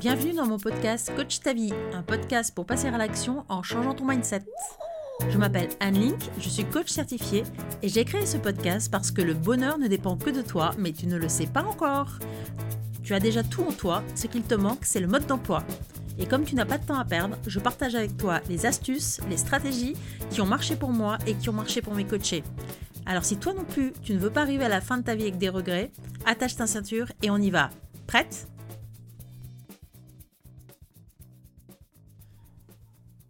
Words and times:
Bienvenue 0.00 0.32
dans 0.32 0.46
mon 0.46 0.58
podcast 0.58 1.12
Coach 1.16 1.40
ta 1.40 1.52
vie, 1.52 1.72
un 1.92 2.02
podcast 2.02 2.54
pour 2.54 2.66
passer 2.66 2.86
à 2.86 2.96
l'action 2.96 3.44
en 3.48 3.62
changeant 3.62 3.94
ton 3.94 4.06
mindset. 4.06 4.44
Je 5.28 5.36
m'appelle 5.38 5.68
Anne 5.80 5.98
Link, 5.98 6.20
je 6.38 6.48
suis 6.48 6.64
coach 6.64 6.88
certifiée 6.88 7.42
et 7.82 7.88
j'ai 7.88 8.04
créé 8.04 8.24
ce 8.24 8.36
podcast 8.36 8.90
parce 8.90 9.10
que 9.10 9.22
le 9.22 9.34
bonheur 9.34 9.76
ne 9.78 9.88
dépend 9.88 10.16
que 10.16 10.30
de 10.30 10.40
toi, 10.40 10.70
mais 10.78 10.92
tu 10.92 11.06
ne 11.06 11.16
le 11.16 11.28
sais 11.28 11.46
pas 11.46 11.64
encore. 11.64 12.18
Tu 13.02 13.12
as 13.14 13.20
déjà 13.20 13.42
tout 13.42 13.62
en 13.62 13.72
toi, 13.72 14.02
ce 14.14 14.26
qu'il 14.26 14.42
te 14.42 14.54
manque, 14.54 14.84
c'est 14.84 15.00
le 15.00 15.08
mode 15.08 15.26
d'emploi. 15.26 15.64
Et 16.18 16.26
comme 16.26 16.44
tu 16.44 16.54
n'as 16.54 16.64
pas 16.64 16.78
de 16.78 16.84
temps 16.84 16.98
à 16.98 17.04
perdre, 17.04 17.36
je 17.46 17.58
partage 17.58 17.94
avec 17.94 18.16
toi 18.16 18.40
les 18.48 18.66
astuces, 18.66 19.20
les 19.28 19.36
stratégies 19.36 19.94
qui 20.30 20.40
ont 20.40 20.46
marché 20.46 20.76
pour 20.76 20.90
moi 20.90 21.18
et 21.26 21.34
qui 21.34 21.48
ont 21.48 21.54
marché 21.54 21.80
pour 21.80 21.94
mes 21.94 22.04
coachés. 22.04 22.42
Alors 23.08 23.24
si 23.24 23.38
toi 23.38 23.54
non 23.54 23.64
plus, 23.64 23.94
tu 24.02 24.12
ne 24.12 24.18
veux 24.18 24.28
pas 24.28 24.42
arriver 24.42 24.66
à 24.66 24.68
la 24.68 24.82
fin 24.82 24.98
de 24.98 25.02
ta 25.02 25.14
vie 25.14 25.22
avec 25.22 25.38
des 25.38 25.48
regrets, 25.48 25.92
attache 26.26 26.56
ta 26.56 26.66
ceinture 26.66 27.10
et 27.22 27.30
on 27.30 27.38
y 27.38 27.48
va. 27.48 27.70
Prête? 28.06 28.48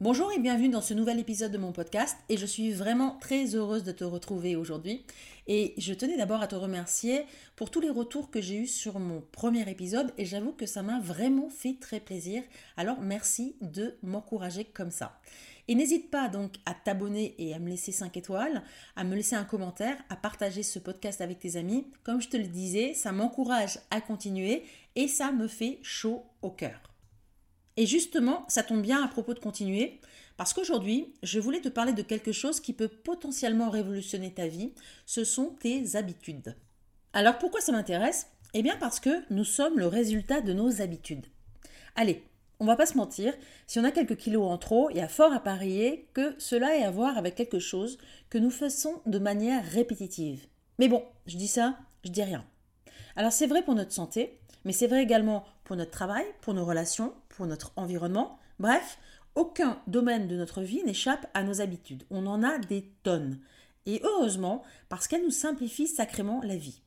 Bonjour 0.01 0.33
et 0.33 0.41
bienvenue 0.41 0.69
dans 0.69 0.81
ce 0.81 0.95
nouvel 0.95 1.21
épisode 1.21 1.53
de 1.53 1.59
mon 1.59 1.71
podcast 1.71 2.17
et 2.29 2.37
je 2.37 2.47
suis 2.47 2.73
vraiment 2.73 3.19
très 3.21 3.55
heureuse 3.55 3.85
de 3.85 3.93
te 3.93 4.03
retrouver 4.03 4.57
aujourd'hui 4.57 5.05
et 5.47 5.75
je 5.79 5.95
tenais 5.95 6.17
d'abord 6.17 6.43
à 6.43 6.49
te 6.49 6.57
remercier 6.57 7.25
pour 7.55 7.71
tous 7.71 7.81
les 7.81 7.91
retours 7.91 8.31
que 8.31 8.41
j'ai 8.41 8.57
eus 8.57 8.67
sur 8.67 8.99
mon 8.99 9.23
premier 9.33 9.69
épisode 9.71 10.13
et 10.19 10.25
j'avoue 10.25 10.53
que 10.53 10.67
ça 10.67 10.83
m'a 10.83 11.01
vraiment 11.01 11.51
fait 11.51 11.77
très 11.81 12.01
plaisir 12.01 12.43
alors 12.77 13.01
merci 13.01 13.57
de 13.61 13.95
m'encourager 14.03 14.65
comme 14.65 14.91
ça. 14.91 15.19
Et 15.69 15.75
n'hésite 15.75 16.11
pas 16.11 16.29
donc 16.29 16.55
à 16.65 16.75
t'abonner 16.75 17.35
et 17.39 17.55
à 17.55 17.59
me 17.59 17.69
laisser 17.69 17.93
5 17.93 18.17
étoiles, 18.17 18.63
à 18.97 19.05
me 19.05 19.15
laisser 19.15 19.37
un 19.37 19.45
commentaire, 19.45 19.99
à 20.09 20.17
partager 20.17 20.63
ce 20.63 20.79
podcast 20.79 21.21
avec 21.21 21.39
tes 21.39 21.57
amis. 21.57 21.87
Comme 22.03 22.23
je 22.23 22.29
te 22.29 22.39
le 22.39 22.47
disais, 22.47 22.95
ça 22.95 23.13
m'encourage 23.13 23.79
à 23.91 24.01
continuer 24.01 24.65
et 24.97 25.09
ça 25.09 25.31
me 25.31 25.47
fait 25.47 25.79
chaud 25.83 26.25
au 26.41 26.51
cœur. 26.51 26.81
Et 27.77 27.87
justement, 27.87 28.45
ça 28.49 28.63
tombe 28.65 28.83
bien 28.83 29.05
à 29.05 29.09
propos 29.09 29.35
de 29.35 29.39
continuer, 29.39 30.01
parce 30.37 30.53
qu'aujourd'hui, 30.53 31.15
je 31.23 31.39
voulais 31.39 31.61
te 31.61 31.69
parler 31.69 31.93
de 31.93 32.03
quelque 32.03 32.33
chose 32.33 32.59
qui 32.61 32.73
peut 32.73 32.89
potentiellement 32.89 33.71
révolutionner 33.71 34.33
ta 34.33 34.49
vie, 34.49 34.73
ce 35.07 35.23
sont 35.23 35.57
tes 35.61 35.95
habitudes. 35.95 36.57
Alors 37.13 37.39
pourquoi 37.39 37.61
ça 37.61 37.73
m'intéresse? 37.73 38.27
Eh 38.55 38.63
bien 38.63 38.77
parce 38.79 38.99
que 38.99 39.23
nous 39.31 39.45
sommes 39.45 39.79
le 39.79 39.87
résultat 39.87 40.41
de 40.41 40.53
nos 40.53 40.81
habitudes. 40.81 41.27
Allez, 41.95 42.25
on 42.61 42.67
va 42.67 42.77
pas 42.77 42.87
se 42.87 42.97
mentir, 42.97 43.35
si 43.67 43.79
on 43.79 43.85
a 43.85 43.91
quelques 43.91 44.17
kilos 44.17 44.51
en 44.51 44.59
trop, 44.59 44.91
il 44.91 44.97
y 44.97 45.01
a 45.01 45.09
fort 45.09 45.33
à 45.33 45.41
parier 45.41 46.09
que 46.13 46.35
cela 46.39 46.77
ait 46.77 46.85
à 46.85 46.91
voir 46.91 47.17
avec 47.17 47.35
quelque 47.35 47.61
chose 47.61 47.99
que 48.31 48.39
nous 48.39 48.51
faisons 48.51 49.01
de 49.07 49.19
manière 49.19 49.65
répétitive. 49.65 50.47
Mais 50.79 50.89
bon, 50.89 51.05
je 51.27 51.37
dis 51.37 51.49
ça, 51.49 51.79
je 52.05 52.11
dis 52.11 52.23
rien. 52.23 52.45
Alors 53.17 53.33
c'est 53.33 53.47
vrai 53.47 53.63
pour 53.63 53.75
notre 53.75 53.93
santé, 53.93 54.41
mais 54.65 54.73
c'est 54.73 54.87
vrai 54.87 55.03
également 55.03 55.45
pour 55.65 55.77
notre 55.77 55.91
travail, 55.91 56.25
pour 56.41 56.55
nos 56.55 56.65
relations, 56.65 57.15
pour 57.29 57.47
notre 57.47 57.73
environnement. 57.77 58.39
Bref, 58.59 58.99
aucun 59.35 59.81
domaine 59.87 60.27
de 60.27 60.37
notre 60.37 60.63
vie 60.63 60.83
n'échappe 60.85 61.27
à 61.35 61.45
nos 61.45 61.61
habitudes. 61.61 62.05
On 62.11 62.27
en 62.27 62.43
a 62.43 62.59
des 62.59 62.91
tonnes. 63.05 63.39
Et 63.87 64.01
heureusement, 64.03 64.63
parce 64.89 65.07
qu'elles 65.07 65.25
nous 65.25 65.31
simplifient 65.31 65.87
sacrément 65.87 66.41
la 66.43 66.57
vie. 66.57 66.83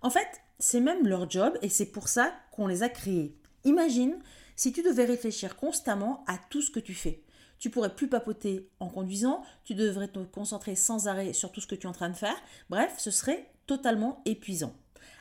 En 0.00 0.10
fait, 0.10 0.28
c'est 0.60 0.80
même 0.80 1.06
leur 1.06 1.28
job 1.28 1.58
et 1.60 1.68
c'est 1.68 1.86
pour 1.86 2.08
ça 2.08 2.32
qu'on 2.52 2.68
les 2.68 2.82
a 2.82 2.88
créées. 2.88 3.36
Imagine 3.64 4.16
si 4.58 4.72
tu 4.72 4.82
devais 4.82 5.04
réfléchir 5.04 5.56
constamment 5.56 6.24
à 6.26 6.36
tout 6.36 6.62
ce 6.62 6.72
que 6.72 6.80
tu 6.80 6.92
fais. 6.92 7.22
Tu 7.60 7.70
pourrais 7.70 7.94
plus 7.94 8.08
papoter 8.08 8.68
en 8.80 8.88
conduisant, 8.88 9.42
tu 9.62 9.76
devrais 9.76 10.08
te 10.08 10.18
concentrer 10.18 10.74
sans 10.74 11.06
arrêt 11.06 11.32
sur 11.32 11.52
tout 11.52 11.60
ce 11.60 11.68
que 11.68 11.76
tu 11.76 11.86
es 11.86 11.88
en 11.88 11.92
train 11.92 12.10
de 12.10 12.16
faire. 12.16 12.36
Bref, 12.68 12.96
ce 12.98 13.12
serait 13.12 13.52
totalement 13.68 14.20
épuisant. 14.24 14.74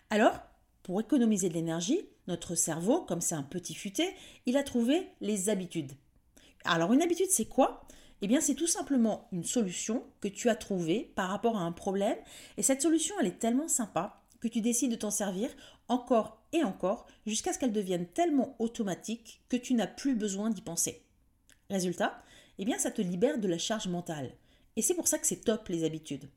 Alors, 0.09 0.39
pour 0.81 0.99
économiser 0.99 1.49
de 1.49 1.53
l'énergie, 1.53 2.09
notre 2.27 2.55
cerveau, 2.55 3.01
comme 3.01 3.21
c'est 3.21 3.35
un 3.35 3.43
petit 3.43 3.75
futé, 3.75 4.15
il 4.47 4.57
a 4.57 4.63
trouvé 4.63 5.07
les 5.21 5.49
habitudes. 5.49 5.91
Alors 6.65 6.91
une 6.91 7.03
habitude, 7.03 7.29
c'est 7.29 7.45
quoi? 7.45 7.85
Eh 8.23 8.27
bien, 8.27 8.41
c'est 8.41 8.55
tout 8.55 8.65
simplement 8.65 9.27
une 9.31 9.43
solution 9.43 10.03
que 10.19 10.27
tu 10.27 10.49
as 10.49 10.55
trouvée 10.55 11.11
par 11.15 11.29
rapport 11.29 11.57
à 11.57 11.61
un 11.61 11.71
problème. 11.71 12.17
Et 12.57 12.63
cette 12.63 12.81
solution, 12.81 13.13
elle 13.19 13.27
est 13.27 13.37
tellement 13.37 13.67
sympa 13.67 14.23
que 14.39 14.47
tu 14.47 14.61
décides 14.61 14.91
de 14.91 14.95
t'en 14.95 15.11
servir 15.11 15.51
encore 15.87 16.36
et 16.53 16.63
encore 16.63 17.07
jusqu'à 17.25 17.53
ce 17.53 17.59
qu'elle 17.59 17.71
devienne 17.71 18.07
tellement 18.07 18.55
automatique 18.59 19.41
que 19.49 19.57
tu 19.57 19.73
n'as 19.73 19.87
plus 19.87 20.15
besoin 20.15 20.49
d'y 20.49 20.61
penser. 20.61 21.03
Résultat 21.69 22.23
Eh 22.57 22.65
bien, 22.65 22.77
ça 22.77 22.91
te 22.91 23.01
libère 23.01 23.39
de 23.39 23.47
la 23.47 23.57
charge 23.57 23.87
mentale. 23.87 24.31
Et 24.75 24.81
c'est 24.81 24.93
pour 24.93 25.07
ça 25.07 25.17
que 25.17 25.27
c'est 25.27 25.43
top 25.43 25.67
les 25.69 25.83
habitudes. 25.83 26.29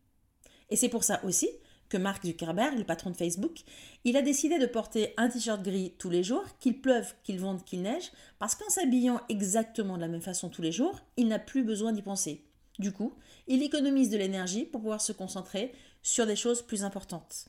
Et 0.71 0.77
c'est 0.77 0.89
pour 0.89 1.05
ça 1.05 1.21
aussi 1.25 1.49
que 1.89 1.97
Mark 1.97 2.25
Zuckerberg, 2.25 2.79
le 2.79 2.85
patron 2.85 3.11
de 3.11 3.17
Facebook, 3.17 3.59
il 4.05 4.17
a 4.17 4.23
décidé 4.23 4.59
de 4.59 4.67
porter 4.67 5.13
un 5.17 5.29
t-shirt 5.29 5.61
gris 5.63 5.95
tous 5.99 6.09
les 6.09 6.23
jours, 6.23 6.45
qu'il 6.61 6.81
pleuve, 6.81 7.13
qu'il 7.25 7.41
vente, 7.41 7.65
qu'il 7.65 7.83
neige, 7.83 8.13
parce 8.39 8.55
qu'en 8.55 8.71
s'habillant 8.71 9.21
exactement 9.29 9.97
de 9.97 10.01
la 10.01 10.09
même 10.09 10.23
façon 10.23 10.49
tous 10.49 10.63
les 10.63 10.73
jours, 10.73 11.01
il 11.17 11.27
n'a 11.27 11.41
plus 11.41 11.65
besoin 11.65 11.93
d'y 11.93 12.03
penser. 12.03 12.45
Du 12.79 12.93
coup, 12.93 13.15
il 13.49 13.63
économise 13.63 14.09
de 14.09 14.17
l'énergie 14.17 14.65
pour 14.65 14.81
pouvoir 14.81 15.01
se 15.01 15.13
concentrer 15.13 15.73
sur 16.03 16.27
des 16.27 16.37
choses 16.37 16.63
plus 16.63 16.85
importantes. 16.85 17.49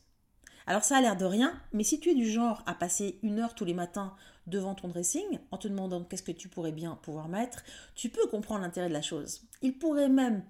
Alors 0.66 0.84
ça 0.84 0.96
a 0.96 1.00
l'air 1.00 1.16
de 1.16 1.24
rien, 1.24 1.60
mais 1.72 1.84
si 1.84 1.98
tu 1.98 2.10
es 2.10 2.14
du 2.14 2.30
genre 2.30 2.62
à 2.66 2.74
passer 2.74 3.18
une 3.22 3.40
heure 3.40 3.54
tous 3.54 3.64
les 3.64 3.74
matins 3.74 4.14
devant 4.46 4.74
ton 4.74 4.88
dressing 4.88 5.38
en 5.50 5.58
te 5.58 5.68
demandant 5.68 6.04
qu'est-ce 6.04 6.22
que 6.22 6.32
tu 6.32 6.48
pourrais 6.48 6.72
bien 6.72 6.98
pouvoir 7.02 7.28
mettre, 7.28 7.64
tu 7.94 8.08
peux 8.08 8.26
comprendre 8.28 8.62
l'intérêt 8.62 8.88
de 8.88 8.92
la 8.92 9.02
chose. 9.02 9.42
Il 9.60 9.78
pourrait 9.78 10.08
même 10.08 10.44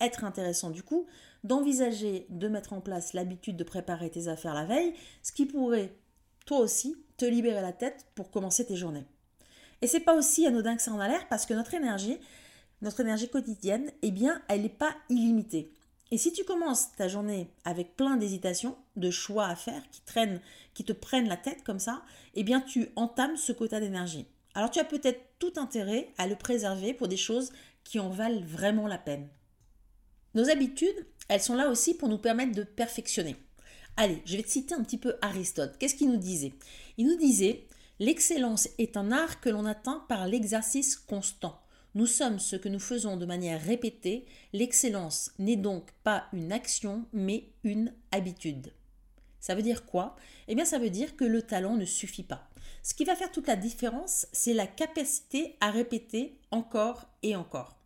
être 0.00 0.24
intéressant 0.24 0.70
du 0.70 0.82
coup 0.82 1.06
d'envisager 1.44 2.26
de 2.28 2.48
mettre 2.48 2.72
en 2.72 2.80
place 2.80 3.12
l'habitude 3.12 3.56
de 3.56 3.64
préparer 3.64 4.10
tes 4.10 4.28
affaires 4.28 4.54
la 4.54 4.64
veille, 4.64 4.94
ce 5.22 5.32
qui 5.32 5.46
pourrait 5.46 5.94
toi 6.44 6.58
aussi 6.58 6.96
te 7.16 7.24
libérer 7.24 7.60
la 7.62 7.72
tête 7.72 8.06
pour 8.14 8.30
commencer 8.30 8.66
tes 8.66 8.76
journées. 8.76 9.04
Et 9.82 9.86
c'est 9.86 10.00
pas 10.00 10.14
aussi 10.14 10.46
anodin 10.46 10.76
que 10.76 10.82
ça 10.82 10.92
en 10.92 11.00
a 11.00 11.08
l'air 11.08 11.28
parce 11.28 11.46
que 11.46 11.54
notre 11.54 11.74
énergie, 11.74 12.18
notre 12.82 13.00
énergie 13.00 13.28
quotidienne, 13.28 13.90
eh 14.02 14.10
bien, 14.10 14.40
elle 14.48 14.62
n'est 14.62 14.68
pas 14.68 14.94
illimitée. 15.08 15.72
Et 16.10 16.18
si 16.18 16.32
tu 16.32 16.44
commences 16.44 16.92
ta 16.96 17.08
journée 17.08 17.50
avec 17.64 17.96
plein 17.96 18.16
d'hésitations, 18.16 18.76
de 18.96 19.10
choix 19.10 19.46
à 19.46 19.56
faire 19.56 19.82
qui 19.90 20.00
traînent, 20.02 20.40
qui 20.74 20.84
te 20.84 20.92
prennent 20.92 21.28
la 21.28 21.36
tête 21.36 21.62
comme 21.64 21.78
ça, 21.78 22.02
eh 22.34 22.44
bien 22.44 22.60
tu 22.60 22.88
entames 22.96 23.36
ce 23.36 23.52
quota 23.52 23.80
d'énergie. 23.80 24.26
Alors 24.54 24.70
tu 24.70 24.78
as 24.78 24.84
peut-être 24.84 25.20
tout 25.38 25.52
intérêt 25.56 26.08
à 26.18 26.26
le 26.26 26.36
préserver 26.36 26.94
pour 26.94 27.08
des 27.08 27.16
choses 27.16 27.52
qui 27.84 27.98
en 27.98 28.10
valent 28.10 28.42
vraiment 28.44 28.88
la 28.88 28.98
peine. 28.98 29.28
Nos 30.34 30.50
habitudes, 30.50 31.06
elles 31.28 31.40
sont 31.40 31.54
là 31.54 31.68
aussi 31.68 31.94
pour 31.94 32.08
nous 32.08 32.18
permettre 32.18 32.54
de 32.54 32.62
perfectionner. 32.62 33.36
Allez, 33.96 34.22
je 34.26 34.36
vais 34.36 34.42
te 34.42 34.50
citer 34.50 34.74
un 34.74 34.82
petit 34.82 34.98
peu 34.98 35.16
Aristote. 35.22 35.76
Qu'est-ce 35.78 35.94
qu'il 35.94 36.10
nous 36.10 36.18
disait? 36.18 36.52
Il 36.98 37.06
nous 37.06 37.16
disait 37.16 37.66
L'excellence 37.98 38.68
est 38.76 38.98
un 38.98 39.10
art 39.10 39.40
que 39.40 39.48
l'on 39.48 39.64
atteint 39.64 40.04
par 40.08 40.26
l'exercice 40.26 40.96
constant. 40.96 41.58
Nous 41.94 42.06
sommes 42.06 42.38
ce 42.38 42.56
que 42.56 42.68
nous 42.68 42.78
faisons 42.78 43.16
de 43.16 43.24
manière 43.24 43.62
répétée. 43.62 44.26
L'excellence 44.52 45.30
n'est 45.38 45.56
donc 45.56 45.90
pas 46.04 46.26
une 46.34 46.52
action, 46.52 47.06
mais 47.14 47.48
une 47.64 47.94
habitude. 48.12 48.70
Ça 49.46 49.54
veut 49.54 49.62
dire 49.62 49.86
quoi? 49.86 50.16
Eh 50.48 50.56
bien, 50.56 50.64
ça 50.64 50.80
veut 50.80 50.90
dire 50.90 51.14
que 51.14 51.24
le 51.24 51.40
talent 51.40 51.76
ne 51.76 51.84
suffit 51.84 52.24
pas. 52.24 52.50
Ce 52.82 52.94
qui 52.94 53.04
va 53.04 53.14
faire 53.14 53.30
toute 53.30 53.46
la 53.46 53.54
différence, 53.54 54.26
c'est 54.32 54.54
la 54.54 54.66
capacité 54.66 55.54
à 55.60 55.70
répéter 55.70 56.40
encore 56.50 57.06
et 57.22 57.36
encore. 57.36 57.76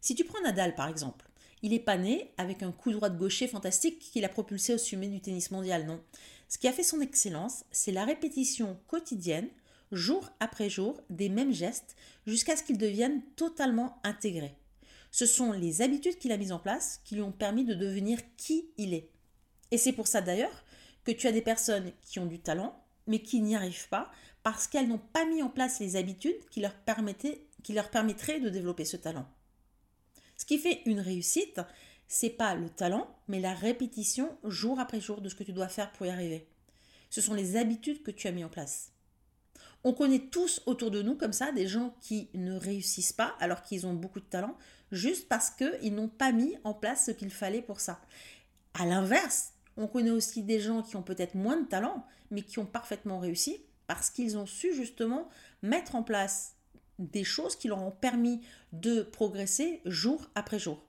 Si 0.00 0.16
tu 0.16 0.24
prends 0.24 0.40
Nadal 0.40 0.74
par 0.74 0.88
exemple, 0.88 1.30
il 1.62 1.70
n'est 1.70 1.78
pas 1.78 1.98
né 1.98 2.32
avec 2.36 2.64
un 2.64 2.72
coup 2.72 2.90
droit 2.90 3.10
de 3.10 3.16
gaucher 3.16 3.46
fantastique 3.46 4.00
qui 4.00 4.20
l'a 4.20 4.28
propulsé 4.28 4.74
au 4.74 4.78
sommet 4.78 5.06
du 5.06 5.20
tennis 5.20 5.52
mondial, 5.52 5.86
non. 5.86 6.02
Ce 6.48 6.58
qui 6.58 6.66
a 6.66 6.72
fait 6.72 6.82
son 6.82 7.00
excellence, 7.00 7.64
c'est 7.70 7.92
la 7.92 8.04
répétition 8.04 8.76
quotidienne, 8.88 9.50
jour 9.92 10.28
après 10.40 10.68
jour, 10.68 11.00
des 11.10 11.28
mêmes 11.28 11.54
gestes, 11.54 11.94
jusqu'à 12.26 12.56
ce 12.56 12.64
qu'ils 12.64 12.76
deviennent 12.76 13.22
totalement 13.36 14.00
intégrés. 14.02 14.56
Ce 15.12 15.26
sont 15.26 15.52
les 15.52 15.80
habitudes 15.80 16.18
qu'il 16.18 16.32
a 16.32 16.36
mises 16.36 16.50
en 16.50 16.58
place 16.58 17.00
qui 17.04 17.14
lui 17.14 17.22
ont 17.22 17.30
permis 17.30 17.64
de 17.64 17.74
devenir 17.74 18.18
qui 18.36 18.70
il 18.78 18.94
est. 18.94 19.10
Et 19.70 19.78
c'est 19.78 19.92
pour 19.92 20.08
ça 20.08 20.22
d'ailleurs 20.22 20.64
que 21.08 21.12
tu 21.18 21.26
as 21.26 21.32
des 21.32 21.40
personnes 21.40 21.90
qui 22.02 22.18
ont 22.18 22.26
du 22.26 22.38
talent, 22.38 22.78
mais 23.06 23.22
qui 23.22 23.40
n'y 23.40 23.56
arrivent 23.56 23.88
pas 23.88 24.10
parce 24.42 24.66
qu'elles 24.66 24.88
n'ont 24.88 24.98
pas 24.98 25.24
mis 25.24 25.42
en 25.42 25.48
place 25.48 25.80
les 25.80 25.96
habitudes 25.96 26.38
qui 26.50 26.60
leur, 26.60 26.74
qui 27.62 27.72
leur 27.72 27.88
permettraient 27.88 28.40
de 28.40 28.50
développer 28.50 28.84
ce 28.84 28.98
talent. 28.98 29.26
Ce 30.36 30.44
qui 30.44 30.58
fait 30.58 30.82
une 30.84 31.00
réussite, 31.00 31.62
c'est 32.08 32.28
pas 32.28 32.54
le 32.54 32.68
talent, 32.68 33.08
mais 33.26 33.40
la 33.40 33.54
répétition 33.54 34.36
jour 34.44 34.78
après 34.80 35.00
jour 35.00 35.22
de 35.22 35.30
ce 35.30 35.34
que 35.34 35.44
tu 35.44 35.54
dois 35.54 35.68
faire 35.68 35.90
pour 35.92 36.04
y 36.04 36.10
arriver. 36.10 36.46
Ce 37.08 37.22
sont 37.22 37.32
les 37.32 37.56
habitudes 37.56 38.02
que 38.02 38.10
tu 38.10 38.28
as 38.28 38.32
mis 38.32 38.44
en 38.44 38.50
place. 38.50 38.92
On 39.84 39.94
connaît 39.94 40.28
tous 40.30 40.60
autour 40.66 40.90
de 40.90 41.00
nous 41.00 41.14
comme 41.14 41.32
ça 41.32 41.52
des 41.52 41.66
gens 41.66 41.96
qui 42.02 42.28
ne 42.34 42.52
réussissent 42.52 43.14
pas 43.14 43.34
alors 43.40 43.62
qu'ils 43.62 43.86
ont 43.86 43.94
beaucoup 43.94 44.20
de 44.20 44.26
talent, 44.26 44.58
juste 44.92 45.26
parce 45.26 45.48
qu'ils 45.48 45.94
n'ont 45.94 46.08
pas 46.08 46.32
mis 46.32 46.54
en 46.64 46.74
place 46.74 47.06
ce 47.06 47.12
qu'il 47.12 47.30
fallait 47.30 47.62
pour 47.62 47.80
ça. 47.80 47.98
À 48.74 48.84
l'inverse, 48.84 49.54
on 49.78 49.86
connaît 49.86 50.10
aussi 50.10 50.42
des 50.42 50.60
gens 50.60 50.82
qui 50.82 50.96
ont 50.96 51.02
peut-être 51.02 51.34
moins 51.34 51.56
de 51.56 51.66
talent, 51.66 52.04
mais 52.30 52.42
qui 52.42 52.58
ont 52.58 52.66
parfaitement 52.66 53.18
réussi 53.18 53.62
parce 53.86 54.10
qu'ils 54.10 54.36
ont 54.36 54.46
su 54.46 54.74
justement 54.74 55.28
mettre 55.62 55.94
en 55.94 56.02
place 56.02 56.56
des 56.98 57.24
choses 57.24 57.56
qui 57.56 57.68
leur 57.68 57.82
ont 57.82 57.92
permis 57.92 58.40
de 58.72 59.02
progresser 59.02 59.80
jour 59.86 60.28
après 60.34 60.58
jour. 60.58 60.84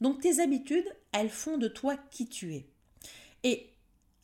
Donc 0.00 0.20
tes 0.20 0.40
habitudes, 0.40 0.86
elles 1.12 1.30
font 1.30 1.56
de 1.56 1.68
toi 1.68 1.96
qui 2.10 2.28
tu 2.28 2.54
es. 2.54 2.66
Et 3.42 3.70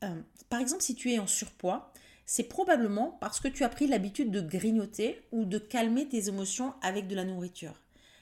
euh, 0.04 0.20
par 0.50 0.60
exemple, 0.60 0.82
si 0.82 0.94
tu 0.94 1.10
es 1.10 1.18
en 1.18 1.26
surpoids, 1.26 1.92
c'est 2.26 2.44
probablement 2.44 3.16
parce 3.20 3.40
que 3.40 3.48
tu 3.48 3.64
as 3.64 3.68
pris 3.68 3.86
l'habitude 3.86 4.30
de 4.30 4.40
grignoter 4.40 5.22
ou 5.32 5.44
de 5.44 5.58
calmer 5.58 6.08
tes 6.08 6.28
émotions 6.28 6.74
avec 6.82 7.08
de 7.08 7.14
la 7.14 7.24
nourriture. 7.24 7.80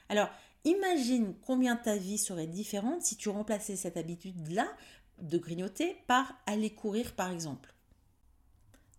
Alors, 0.09 0.31
imagine 0.65 1.35
combien 1.47 1.77
ta 1.77 1.97
vie 1.97 2.19
serait 2.19 2.47
différente 2.47 3.03
si 3.03 3.17
tu 3.17 3.29
remplaçais 3.29 3.77
cette 3.77 3.97
habitude-là 3.97 4.67
de 5.23 5.39
grignoter 5.39 5.97
par 6.07 6.35
aller 6.47 6.71
courir, 6.71 7.15
par 7.15 7.31
exemple. 7.31 7.75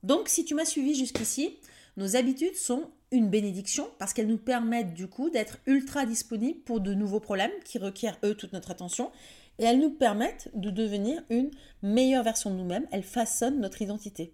Donc, 0.04 0.30
si 0.30 0.46
tu 0.46 0.56
m'as 0.56 0.66
suivi 0.66 0.96
jusqu'ici, 0.96 1.58
nos 1.98 2.16
habitudes 2.16 2.56
sont 2.56 2.90
une 3.12 3.30
bénédiction 3.30 3.90
parce 4.00 4.14
qu'elles 4.14 4.28
nous 4.28 4.38
permettent 4.38 4.94
du 4.94 5.08
coup 5.08 5.30
d'être 5.30 5.60
ultra 5.66 6.06
disponibles 6.06 6.62
pour 6.62 6.80
de 6.80 6.94
nouveaux 6.94 7.20
problèmes 7.20 7.52
qui 7.66 7.78
requièrent 7.78 8.18
eux 8.24 8.36
toute 8.36 8.54
notre 8.54 8.72
attention 8.72 9.12
et 9.60 9.66
elles 9.66 9.80
nous 9.80 9.92
permettent 9.92 10.50
de 10.56 10.70
devenir 10.70 11.22
une 11.30 11.52
meilleure 11.84 12.24
version 12.24 12.50
de 12.50 12.56
nous-mêmes, 12.56 12.88
elles 12.92 13.04
façonnent 13.04 13.60
notre 13.60 13.82
identité. 13.82 14.34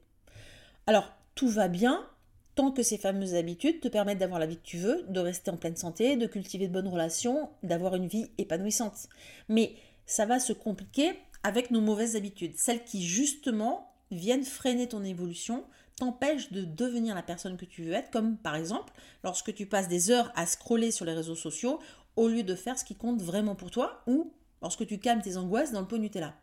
Alors, 0.85 1.11
tout 1.35 1.49
va 1.49 1.67
bien 1.67 2.07
tant 2.55 2.71
que 2.71 2.81
ces 2.81 2.97
fameuses 2.97 3.35
habitudes 3.35 3.81
te 3.81 3.87
permettent 3.87 4.17
d'avoir 4.17 4.39
la 4.39 4.47
vie 4.47 4.57
que 4.57 4.63
tu 4.63 4.77
veux, 4.77 5.03
de 5.09 5.19
rester 5.19 5.51
en 5.51 5.57
pleine 5.57 5.75
santé, 5.75 6.15
de 6.15 6.25
cultiver 6.25 6.67
de 6.67 6.73
bonnes 6.73 6.87
relations, 6.87 7.49
d'avoir 7.61 7.95
une 7.95 8.07
vie 8.07 8.31
épanouissante. 8.37 9.09
Mais 9.49 9.75
ça 10.05 10.25
va 10.25 10.39
se 10.39 10.53
compliquer 10.53 11.11
avec 11.47 11.71
nos 11.71 11.79
mauvaises 11.79 12.17
habitudes, 12.17 12.57
celles 12.57 12.83
qui 12.83 13.07
justement 13.07 13.93
viennent 14.11 14.43
freiner 14.43 14.89
ton 14.89 15.05
évolution, 15.05 15.63
t'empêchent 15.95 16.51
de 16.51 16.65
devenir 16.65 17.15
la 17.15 17.23
personne 17.23 17.55
que 17.55 17.63
tu 17.63 17.83
veux 17.83 17.93
être, 17.93 18.11
comme 18.11 18.35
par 18.35 18.57
exemple 18.57 18.91
lorsque 19.23 19.55
tu 19.55 19.65
passes 19.65 19.87
des 19.87 20.11
heures 20.11 20.29
à 20.35 20.45
scroller 20.45 20.91
sur 20.91 21.05
les 21.05 21.13
réseaux 21.13 21.37
sociaux 21.37 21.79
au 22.17 22.27
lieu 22.27 22.43
de 22.43 22.53
faire 22.53 22.77
ce 22.77 22.83
qui 22.83 22.95
compte 22.95 23.21
vraiment 23.21 23.55
pour 23.55 23.71
toi, 23.71 24.03
ou 24.07 24.33
lorsque 24.61 24.85
tu 24.85 24.99
calmes 24.99 25.21
tes 25.21 25.37
angoisses 25.37 25.71
dans 25.71 25.79
le 25.79 25.87
pot 25.87 25.97
Nutella. 25.97 26.35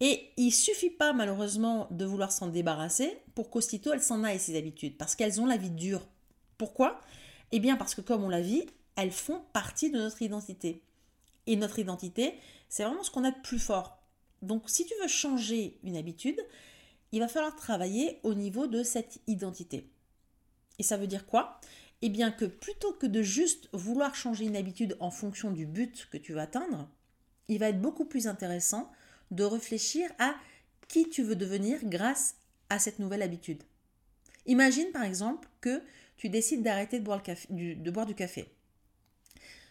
Et 0.00 0.28
il 0.36 0.50
suffit 0.50 0.90
pas 0.90 1.14
malheureusement 1.14 1.88
de 1.90 2.04
vouloir 2.04 2.32
s'en 2.32 2.48
débarrasser 2.48 3.16
pour 3.34 3.48
qu'aussitôt 3.48 3.94
elles 3.94 4.02
s'en 4.02 4.24
aillent 4.24 4.38
ces 4.38 4.58
habitudes, 4.58 4.98
parce 4.98 5.16
qu'elles 5.16 5.40
ont 5.40 5.46
la 5.46 5.56
vie 5.56 5.70
dure. 5.70 6.06
Pourquoi? 6.58 7.00
Eh 7.50 7.60
bien 7.60 7.76
parce 7.76 7.94
que 7.94 8.02
comme 8.02 8.24
on 8.24 8.28
la 8.28 8.42
vit, 8.42 8.66
elles 8.96 9.10
font 9.10 9.40
partie 9.54 9.90
de 9.90 9.96
notre 9.96 10.20
identité. 10.20 10.82
Et 11.46 11.56
notre 11.56 11.78
identité, 11.78 12.34
c'est 12.68 12.84
vraiment 12.84 13.02
ce 13.02 13.10
qu'on 13.10 13.24
a 13.24 13.30
de 13.30 13.40
plus 13.42 13.58
fort. 13.58 14.01
Donc 14.42 14.68
si 14.68 14.84
tu 14.84 14.94
veux 15.00 15.08
changer 15.08 15.78
une 15.82 15.96
habitude, 15.96 16.40
il 17.12 17.20
va 17.20 17.28
falloir 17.28 17.56
travailler 17.56 18.18
au 18.22 18.34
niveau 18.34 18.66
de 18.66 18.82
cette 18.82 19.20
identité. 19.26 19.88
Et 20.78 20.82
ça 20.82 20.96
veut 20.96 21.06
dire 21.06 21.26
quoi? 21.26 21.60
Eh 22.00 22.08
bien 22.08 22.32
que 22.32 22.44
plutôt 22.44 22.92
que 22.92 23.06
de 23.06 23.22
juste 23.22 23.68
vouloir 23.72 24.14
changer 24.14 24.44
une 24.44 24.56
habitude 24.56 24.96
en 24.98 25.10
fonction 25.10 25.52
du 25.52 25.66
but 25.66 26.08
que 26.10 26.18
tu 26.18 26.32
veux 26.32 26.40
atteindre, 26.40 26.88
il 27.48 27.58
va 27.58 27.68
être 27.68 27.80
beaucoup 27.80 28.04
plus 28.04 28.26
intéressant 28.26 28.90
de 29.30 29.44
réfléchir 29.44 30.10
à 30.18 30.34
qui 30.88 31.08
tu 31.08 31.22
veux 31.22 31.36
devenir 31.36 31.78
grâce 31.84 32.36
à 32.70 32.78
cette 32.78 32.98
nouvelle 32.98 33.22
habitude. 33.22 33.62
Imagine 34.46 34.90
par 34.90 35.04
exemple 35.04 35.48
que 35.60 35.82
tu 36.16 36.28
décides 36.28 36.62
d'arrêter 36.62 36.98
de, 36.98 37.90
boire 37.90 38.06
du 38.06 38.14
café. 38.14 38.46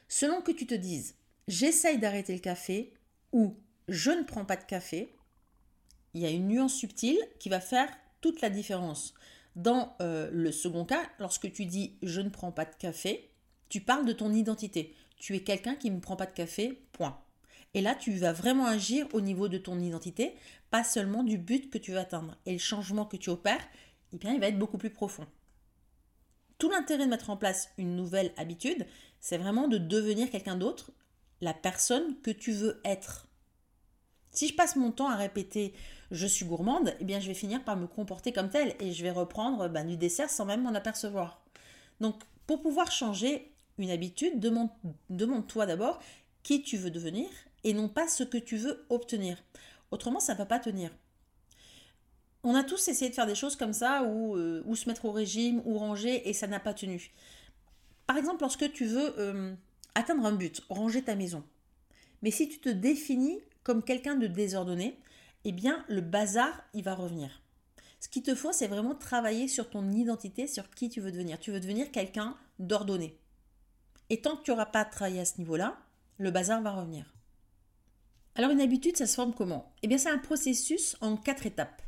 Selon 0.07 0.41
que 0.41 0.51
tu 0.51 0.65
te 0.65 0.73
dises 0.73 1.15
j'essaye 1.47 1.97
d'arrêter 1.97 2.33
le 2.33 2.39
café 2.39 2.93
ou 3.31 3.55
je 3.87 4.11
ne 4.11 4.23
prends 4.23 4.45
pas 4.45 4.55
de 4.55 4.63
café, 4.63 5.15
il 6.13 6.21
y 6.21 6.25
a 6.25 6.29
une 6.29 6.47
nuance 6.47 6.73
subtile 6.73 7.19
qui 7.39 7.49
va 7.49 7.59
faire 7.59 7.89
toute 8.21 8.41
la 8.41 8.49
différence. 8.49 9.13
Dans 9.55 9.95
euh, 10.01 10.29
le 10.31 10.51
second 10.51 10.85
cas, 10.85 11.03
lorsque 11.19 11.51
tu 11.51 11.65
dis 11.65 11.97
je 12.03 12.21
ne 12.21 12.29
prends 12.29 12.51
pas 12.51 12.65
de 12.65 12.75
café, 12.75 13.31
tu 13.69 13.81
parles 13.81 14.05
de 14.05 14.13
ton 14.13 14.33
identité. 14.33 14.95
Tu 15.17 15.35
es 15.35 15.43
quelqu'un 15.43 15.75
qui 15.75 15.91
ne 15.91 15.99
prend 15.99 16.15
pas 16.15 16.25
de 16.25 16.33
café, 16.33 16.81
point. 16.91 17.21
Et 17.73 17.81
là, 17.81 17.95
tu 17.95 18.11
vas 18.13 18.33
vraiment 18.33 18.65
agir 18.65 19.07
au 19.13 19.21
niveau 19.21 19.47
de 19.47 19.57
ton 19.57 19.79
identité, 19.79 20.35
pas 20.71 20.83
seulement 20.83 21.23
du 21.23 21.37
but 21.37 21.69
que 21.69 21.77
tu 21.77 21.91
veux 21.91 21.99
atteindre. 21.99 22.37
Et 22.45 22.53
le 22.53 22.59
changement 22.59 23.05
que 23.05 23.17
tu 23.17 23.29
opères, 23.29 23.65
eh 24.13 24.17
bien, 24.17 24.33
il 24.33 24.39
va 24.39 24.47
être 24.47 24.59
beaucoup 24.59 24.77
plus 24.77 24.89
profond. 24.89 25.25
Tout 26.57 26.69
l'intérêt 26.69 27.05
de 27.05 27.09
mettre 27.09 27.29
en 27.29 27.37
place 27.37 27.69
une 27.77 27.95
nouvelle 27.95 28.33
habitude, 28.37 28.85
c'est 29.19 29.37
vraiment 29.37 29.67
de 29.67 29.77
devenir 29.77 30.29
quelqu'un 30.29 30.55
d'autre, 30.55 30.91
la 31.39 31.53
personne 31.53 32.19
que 32.21 32.31
tu 32.31 32.51
veux 32.51 32.81
être. 32.83 33.27
Si 34.31 34.47
je 34.47 34.55
passe 34.55 34.75
mon 34.75 34.91
temps 34.91 35.09
à 35.09 35.15
répéter 35.15 35.73
je 36.11 36.27
suis 36.27 36.45
gourmande, 36.45 36.93
eh 36.99 37.05
bien 37.05 37.19
je 37.19 37.27
vais 37.27 37.33
finir 37.33 37.63
par 37.63 37.77
me 37.77 37.87
comporter 37.87 38.33
comme 38.33 38.49
telle 38.49 38.75
et 38.79 38.91
je 38.91 39.03
vais 39.03 39.11
reprendre 39.11 39.69
ben, 39.69 39.87
du 39.87 39.95
dessert 39.95 40.29
sans 40.29 40.45
même 40.45 40.63
m'en 40.63 40.73
apercevoir. 40.73 41.41
Donc 42.01 42.15
pour 42.47 42.61
pouvoir 42.61 42.91
changer 42.91 43.51
une 43.77 43.89
habitude, 43.89 44.39
demande-toi 45.09 45.65
d'abord 45.65 45.99
qui 46.43 46.63
tu 46.63 46.77
veux 46.77 46.91
devenir 46.91 47.29
et 47.63 47.73
non 47.73 47.87
pas 47.87 48.07
ce 48.07 48.23
que 48.23 48.37
tu 48.37 48.57
veux 48.57 48.85
obtenir. 48.89 49.37
Autrement, 49.91 50.19
ça 50.19 50.33
ne 50.33 50.37
va 50.37 50.45
pas 50.45 50.59
tenir. 50.59 50.91
On 52.43 52.55
a 52.55 52.63
tous 52.63 52.87
essayé 52.87 53.09
de 53.09 53.15
faire 53.15 53.27
des 53.27 53.35
choses 53.35 53.55
comme 53.55 53.73
ça, 53.73 54.03
ou, 54.03 54.35
euh, 54.35 54.63
ou 54.65 54.75
se 54.75 54.89
mettre 54.89 55.05
au 55.05 55.11
régime, 55.11 55.61
ou 55.65 55.77
ranger, 55.77 56.27
et 56.27 56.33
ça 56.33 56.47
n'a 56.47 56.59
pas 56.59 56.73
tenu. 56.73 57.11
Par 58.07 58.17
exemple, 58.17 58.41
lorsque 58.41 58.71
tu 58.71 58.85
veux 58.85 59.13
euh, 59.19 59.53
atteindre 59.93 60.25
un 60.25 60.31
but, 60.31 60.63
ranger 60.69 61.03
ta 61.03 61.15
maison. 61.15 61.43
Mais 62.23 62.31
si 62.31 62.49
tu 62.49 62.59
te 62.59 62.69
définis 62.69 63.39
comme 63.63 63.83
quelqu'un 63.83 64.15
de 64.15 64.27
désordonné, 64.27 64.99
eh 65.43 65.51
bien, 65.51 65.85
le 65.87 66.01
bazar, 66.01 66.63
il 66.73 66.83
va 66.83 66.95
revenir. 66.95 67.41
Ce 67.99 68.09
qu'il 68.09 68.23
te 68.23 68.35
faut, 68.35 68.51
c'est 68.51 68.67
vraiment 68.67 68.95
travailler 68.95 69.47
sur 69.47 69.69
ton 69.69 69.91
identité, 69.91 70.47
sur 70.47 70.69
qui 70.71 70.89
tu 70.89 71.01
veux 71.01 71.11
devenir. 71.11 71.39
Tu 71.39 71.51
veux 71.51 71.59
devenir 71.59 71.91
quelqu'un 71.91 72.35
d'ordonné. 72.59 73.17
Et 74.09 74.21
tant 74.21 74.35
que 74.35 74.43
tu 74.43 74.51
n'auras 74.51 74.65
pas 74.65 74.85
travaillé 74.85 75.21
à 75.21 75.25
ce 75.25 75.37
niveau-là, 75.37 75.77
le 76.17 76.31
bazar 76.31 76.61
va 76.61 76.71
revenir. 76.71 77.05
Alors 78.35 78.51
une 78.51 78.61
habitude, 78.61 78.97
ça 78.97 79.07
se 79.07 79.15
forme 79.15 79.33
comment? 79.33 79.71
Eh 79.83 79.87
bien 79.87 79.97
c'est 79.97 80.09
un 80.09 80.17
processus 80.17 80.95
en 81.01 81.17
quatre 81.17 81.45
étapes. 81.45 81.81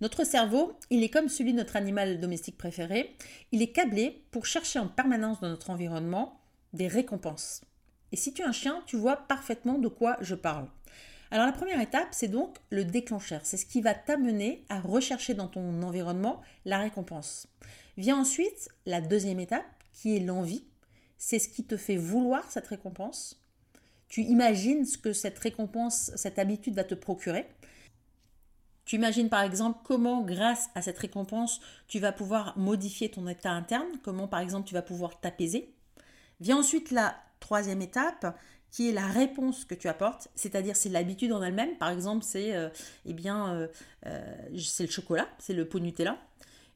Notre 0.00 0.24
cerveau, 0.24 0.76
il 0.90 1.02
est 1.04 1.10
comme 1.10 1.28
celui 1.28 1.52
de 1.52 1.58
notre 1.58 1.76
animal 1.76 2.18
domestique 2.18 2.58
préféré, 2.58 3.16
il 3.52 3.62
est 3.62 3.72
câblé 3.72 4.24
pour 4.32 4.46
chercher 4.46 4.78
en 4.78 4.88
permanence 4.88 5.40
dans 5.40 5.48
notre 5.48 5.70
environnement 5.70 6.40
des 6.72 6.88
récompenses. 6.88 7.62
Et 8.10 8.16
si 8.16 8.34
tu 8.34 8.42
es 8.42 8.44
un 8.44 8.52
chien, 8.52 8.82
tu 8.86 8.96
vois 8.96 9.16
parfaitement 9.16 9.78
de 9.78 9.88
quoi 9.88 10.16
je 10.20 10.34
parle. 10.34 10.66
Alors 11.32 11.46
la 11.46 11.52
première 11.52 11.80
étape, 11.80 12.08
c'est 12.12 12.28
donc 12.28 12.58
le 12.70 12.84
déclencheur. 12.84 13.40
C'est 13.42 13.56
ce 13.56 13.66
qui 13.66 13.80
va 13.80 13.94
t'amener 13.94 14.64
à 14.68 14.80
rechercher 14.80 15.34
dans 15.34 15.48
ton 15.48 15.82
environnement 15.82 16.40
la 16.64 16.78
récompense. 16.78 17.48
Vient 17.96 18.18
ensuite 18.18 18.68
la 18.86 19.00
deuxième 19.00 19.40
étape, 19.40 19.64
qui 19.92 20.16
est 20.16 20.20
l'envie. 20.20 20.64
C'est 21.18 21.40
ce 21.40 21.48
qui 21.48 21.64
te 21.64 21.76
fait 21.76 21.96
vouloir 21.96 22.48
cette 22.50 22.68
récompense 22.68 23.42
tu 24.12 24.20
imagines 24.20 24.84
ce 24.84 24.98
que 24.98 25.14
cette 25.14 25.38
récompense, 25.38 26.12
cette 26.16 26.38
habitude 26.38 26.74
va 26.74 26.84
te 26.84 26.94
procurer. 26.94 27.48
Tu 28.84 28.96
imagines 28.96 29.30
par 29.30 29.40
exemple 29.40 29.80
comment, 29.84 30.20
grâce 30.20 30.68
à 30.74 30.82
cette 30.82 30.98
récompense, 30.98 31.62
tu 31.88 31.98
vas 31.98 32.12
pouvoir 32.12 32.58
modifier 32.58 33.10
ton 33.10 33.26
état 33.26 33.52
interne, 33.52 33.88
comment 34.02 34.28
par 34.28 34.40
exemple 34.40 34.68
tu 34.68 34.74
vas 34.74 34.82
pouvoir 34.82 35.18
t'apaiser. 35.18 35.74
Vient 36.40 36.58
ensuite 36.58 36.90
la 36.90 37.16
troisième 37.40 37.80
étape, 37.80 38.38
qui 38.72 38.88
est 38.88 38.92
la 38.92 39.06
réponse 39.06 39.64
que 39.64 39.76
tu 39.76 39.86
apportes, 39.86 40.28
c'est-à-dire 40.34 40.74
c'est 40.74 40.88
l'habitude 40.88 41.32
en 41.32 41.42
elle-même. 41.42 41.76
Par 41.78 41.90
exemple, 41.90 42.24
c'est 42.24 42.56
euh, 42.56 42.68
eh 43.06 43.12
bien 43.12 43.54
euh, 43.54 43.68
euh, 44.06 44.34
c'est 44.58 44.84
le 44.84 44.90
chocolat, 44.90 45.28
c'est 45.38 45.52
le 45.52 45.68
pot 45.68 45.78
Nutella. 45.78 46.18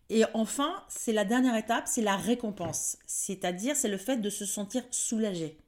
Et 0.09 0.23
enfin, 0.35 0.85
c'est 0.89 1.13
la 1.13 1.25
dernière 1.25 1.57
étape, 1.57 1.89
c'est 1.89 2.03
la 2.03 2.17
récompense, 2.17 2.99
c'est-à-dire 3.07 3.75
c'est 3.75 3.89
le 3.89 3.97
fait 3.97 4.19
de 4.19 4.31
se 4.31 4.47
sentir 4.47 4.85
soulagé 4.93 5.59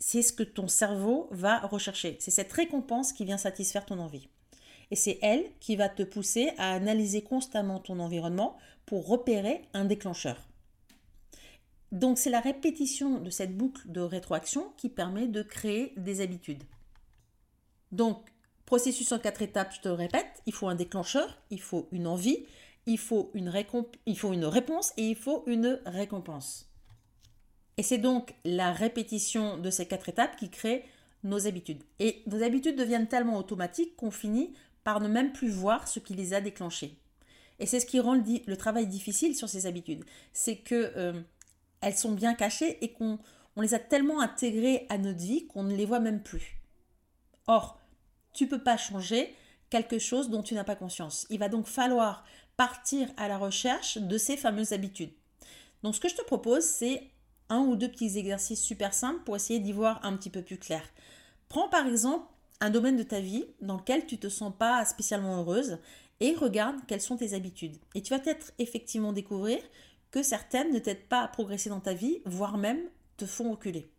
c'est 0.00 0.22
ce 0.22 0.32
que 0.32 0.42
ton 0.42 0.68
cerveau 0.68 1.28
va 1.30 1.58
rechercher. 1.60 2.16
C'est 2.20 2.30
cette 2.30 2.52
récompense 2.52 3.12
qui 3.12 3.24
vient 3.24 3.38
satisfaire 3.38 3.84
ton 3.84 3.98
envie. 3.98 4.28
Et 4.90 4.96
c'est 4.96 5.18
elle 5.22 5.44
qui 5.60 5.76
va 5.76 5.88
te 5.88 6.02
pousser 6.02 6.50
à 6.56 6.72
analyser 6.72 7.22
constamment 7.22 7.78
ton 7.78 7.98
environnement 7.98 8.56
pour 8.86 9.06
repérer 9.06 9.62
un 9.74 9.84
déclencheur. 9.84 10.47
Donc 11.92 12.18
c'est 12.18 12.30
la 12.30 12.40
répétition 12.40 13.20
de 13.20 13.30
cette 13.30 13.56
boucle 13.56 13.90
de 13.90 14.00
rétroaction 14.00 14.72
qui 14.76 14.88
permet 14.88 15.26
de 15.26 15.42
créer 15.42 15.92
des 15.96 16.20
habitudes. 16.20 16.64
Donc 17.92 18.26
processus 18.66 19.10
en 19.12 19.18
quatre 19.18 19.40
étapes, 19.40 19.72
je 19.74 19.80
te 19.80 19.88
le 19.88 19.94
répète, 19.94 20.42
il 20.44 20.52
faut 20.52 20.68
un 20.68 20.74
déclencheur, 20.74 21.38
il 21.50 21.60
faut 21.60 21.88
une 21.90 22.06
envie, 22.06 22.44
il 22.86 22.98
faut 22.98 23.30
une, 23.34 23.52
il 24.06 24.18
faut 24.18 24.32
une 24.32 24.44
réponse 24.44 24.92
et 24.96 25.08
il 25.08 25.16
faut 25.16 25.42
une 25.46 25.80
récompense. 25.86 26.68
Et 27.78 27.82
c'est 27.82 27.98
donc 27.98 28.34
la 28.44 28.72
répétition 28.72 29.56
de 29.56 29.70
ces 29.70 29.86
quatre 29.86 30.08
étapes 30.08 30.36
qui 30.36 30.50
crée 30.50 30.84
nos 31.24 31.46
habitudes. 31.46 31.82
Et 31.98 32.22
nos 32.26 32.42
habitudes 32.42 32.76
deviennent 32.76 33.08
tellement 33.08 33.38
automatiques 33.38 33.96
qu'on 33.96 34.10
finit 34.10 34.52
par 34.84 35.00
ne 35.00 35.08
même 35.08 35.32
plus 35.32 35.50
voir 35.50 35.88
ce 35.88 35.98
qui 36.00 36.14
les 36.14 36.34
a 36.34 36.40
déclenchées. 36.40 36.98
Et 37.60 37.66
c'est 37.66 37.80
ce 37.80 37.86
qui 37.86 38.00
rend 38.00 38.14
le, 38.14 38.56
travail 38.56 38.86
difficile 38.86 39.34
sur 39.34 39.48
ces 39.48 39.66
habitudes. 39.66 40.04
C'est 40.32 40.56
que 40.56 40.92
euh, 40.96 41.20
elles 41.80 41.96
sont 41.96 42.12
bien 42.12 42.34
cachées 42.34 42.82
et 42.84 42.92
qu'on 42.92 43.18
les 43.56 43.74
a 43.74 43.78
tellement 43.78 44.20
intégrées 44.20 44.86
à 44.88 44.98
notre 44.98 45.18
vie 45.18 45.46
qu'on 45.46 45.62
ne 45.62 45.74
les 45.74 45.86
voit 45.86 46.00
même 46.00 46.22
plus. 46.22 46.60
Or, 47.46 47.80
tu 48.32 48.44
ne 48.44 48.50
peux 48.50 48.62
pas 48.62 48.76
changer 48.76 49.34
quelque 49.70 49.98
chose 49.98 50.30
dont 50.30 50.42
tu 50.42 50.54
n'as 50.54 50.64
pas 50.64 50.76
conscience. 50.76 51.26
Il 51.30 51.38
va 51.38 51.48
donc 51.48 51.66
falloir 51.66 52.24
partir 52.56 53.08
à 53.16 53.28
la 53.28 53.38
recherche 53.38 53.98
de 53.98 54.18
ces 54.18 54.36
fameuses 54.36 54.72
habitudes. 54.72 55.12
Donc 55.82 55.94
ce 55.94 56.00
que 56.00 56.08
je 56.08 56.16
te 56.16 56.24
propose, 56.24 56.64
c'est 56.64 57.10
un 57.48 57.60
ou 57.60 57.76
deux 57.76 57.88
petits 57.88 58.18
exercices 58.18 58.60
super 58.60 58.92
simples 58.94 59.22
pour 59.24 59.36
essayer 59.36 59.60
d'y 59.60 59.72
voir 59.72 60.04
un 60.04 60.16
petit 60.16 60.30
peu 60.30 60.42
plus 60.42 60.58
clair. 60.58 60.82
Prends 61.48 61.68
par 61.68 61.86
exemple 61.86 62.26
un 62.60 62.70
domaine 62.70 62.96
de 62.96 63.02
ta 63.02 63.20
vie 63.20 63.46
dans 63.60 63.76
lequel 63.76 64.06
tu 64.06 64.18
te 64.18 64.28
sens 64.28 64.52
pas 64.58 64.84
spécialement 64.84 65.38
heureuse 65.38 65.78
et 66.20 66.34
regarde 66.34 66.76
quelles 66.86 67.00
sont 67.00 67.16
tes 67.16 67.34
habitudes. 67.34 67.76
Et 67.94 68.02
tu 68.02 68.10
vas 68.10 68.18
peut-être 68.18 68.52
effectivement 68.58 69.12
découvrir 69.12 69.58
que 70.10 70.22
certaines 70.22 70.72
ne 70.72 70.78
t'aident 70.78 71.08
pas 71.08 71.22
à 71.22 71.28
progresser 71.28 71.68
dans 71.68 71.80
ta 71.80 71.94
vie, 71.94 72.22
voire 72.24 72.58
même 72.58 72.80
te 73.16 73.26
font 73.26 73.50
reculer. 73.50 73.90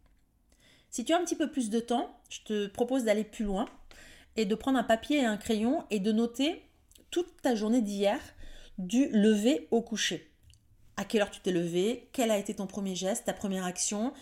Si 0.89 1.05
tu 1.05 1.13
as 1.13 1.17
un 1.17 1.23
petit 1.23 1.35
peu 1.35 1.51
plus 1.51 1.69
de 1.69 1.79
temps, 1.79 2.19
je 2.29 2.39
te 2.41 2.67
propose 2.67 3.03
d'aller 3.03 3.23
plus 3.23 3.45
loin 3.45 3.65
et 4.35 4.45
de 4.45 4.55
prendre 4.55 4.79
un 4.79 4.83
papier 4.83 5.17
et 5.17 5.25
un 5.25 5.37
crayon 5.37 5.83
et 5.91 5.99
de 5.99 6.11
noter 6.11 6.63
toute 7.11 7.41
ta 7.41 7.55
journée 7.55 7.81
d'hier 7.81 8.19
du 8.77 9.07
lever 9.09 9.67
au 9.71 9.81
coucher. 9.81 10.31
À 10.97 11.05
quelle 11.05 11.21
heure 11.21 11.31
tu 11.31 11.41
t'es 11.41 11.51
levé 11.51 12.09
Quel 12.11 12.31
a 12.31 12.37
été 12.37 12.55
ton 12.55 12.67
premier 12.67 12.95
geste, 12.95 13.25
ta 13.25 13.33
première 13.33 13.65
action 13.65 14.13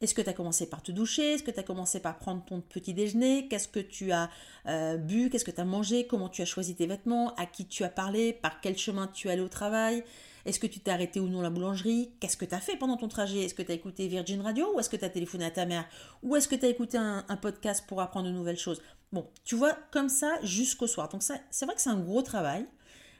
est-ce 0.00 0.14
que 0.14 0.20
tu 0.20 0.28
as 0.28 0.34
commencé 0.34 0.66
par 0.66 0.82
te 0.82 0.92
doucher? 0.92 1.34
Est-ce 1.34 1.42
que 1.42 1.50
tu 1.50 1.58
as 1.58 1.62
commencé 1.62 2.00
par 2.00 2.18
prendre 2.18 2.44
ton 2.44 2.60
petit 2.60 2.92
déjeuner? 2.92 3.48
Qu'est-ce 3.48 3.68
que 3.68 3.80
tu 3.80 4.12
as 4.12 4.28
euh, 4.66 4.98
bu? 4.98 5.30
Qu'est-ce 5.30 5.44
que 5.44 5.50
tu 5.50 5.60
as 5.60 5.64
mangé? 5.64 6.06
Comment 6.06 6.28
tu 6.28 6.42
as 6.42 6.46
choisi 6.46 6.74
tes 6.74 6.86
vêtements? 6.86 7.34
À 7.36 7.46
qui 7.46 7.66
tu 7.66 7.82
as 7.82 7.88
parlé? 7.88 8.34
Par 8.34 8.60
quel 8.60 8.76
chemin 8.76 9.06
tu 9.06 9.28
es 9.28 9.30
allé 9.30 9.40
au 9.40 9.48
travail? 9.48 10.04
Est-ce 10.44 10.60
que 10.60 10.66
tu 10.66 10.80
t'es 10.80 10.90
arrêté 10.90 11.18
ou 11.18 11.28
non 11.28 11.40
la 11.40 11.48
boulangerie? 11.48 12.12
Qu'est-ce 12.20 12.36
que 12.36 12.44
tu 12.44 12.54
as 12.54 12.60
fait 12.60 12.76
pendant 12.76 12.98
ton 12.98 13.08
trajet? 13.08 13.40
Est-ce 13.40 13.54
que 13.54 13.62
tu 13.62 13.72
as 13.72 13.74
écouté 13.74 14.06
Virgin 14.06 14.42
Radio 14.42 14.74
Ou 14.74 14.80
est-ce 14.80 14.90
que 14.90 14.96
tu 14.96 15.04
as 15.04 15.10
téléphoné 15.10 15.46
à 15.46 15.50
ta 15.50 15.64
mère? 15.64 15.88
Ou 16.22 16.36
est-ce 16.36 16.46
que 16.46 16.54
tu 16.54 16.66
as 16.66 16.68
écouté 16.68 16.98
un, 16.98 17.24
podcast 17.40 17.84
pour 17.88 18.00
apprendre 18.02 18.28
de 18.28 18.32
nouvelles 18.32 18.58
choses? 18.58 18.82
Bon, 19.12 19.26
tu 19.44 19.56
vois, 19.56 19.76
comme 19.92 20.10
ça 20.10 20.38
jusqu'au 20.42 20.86
soir. 20.86 21.08
Donc 21.08 21.22
ça, 21.22 21.36
c'est 21.50 21.64
vrai 21.64 21.74
que 21.74 21.80
c'est 21.80 21.90
un 21.90 21.98
gros 21.98 22.22
travail, 22.22 22.66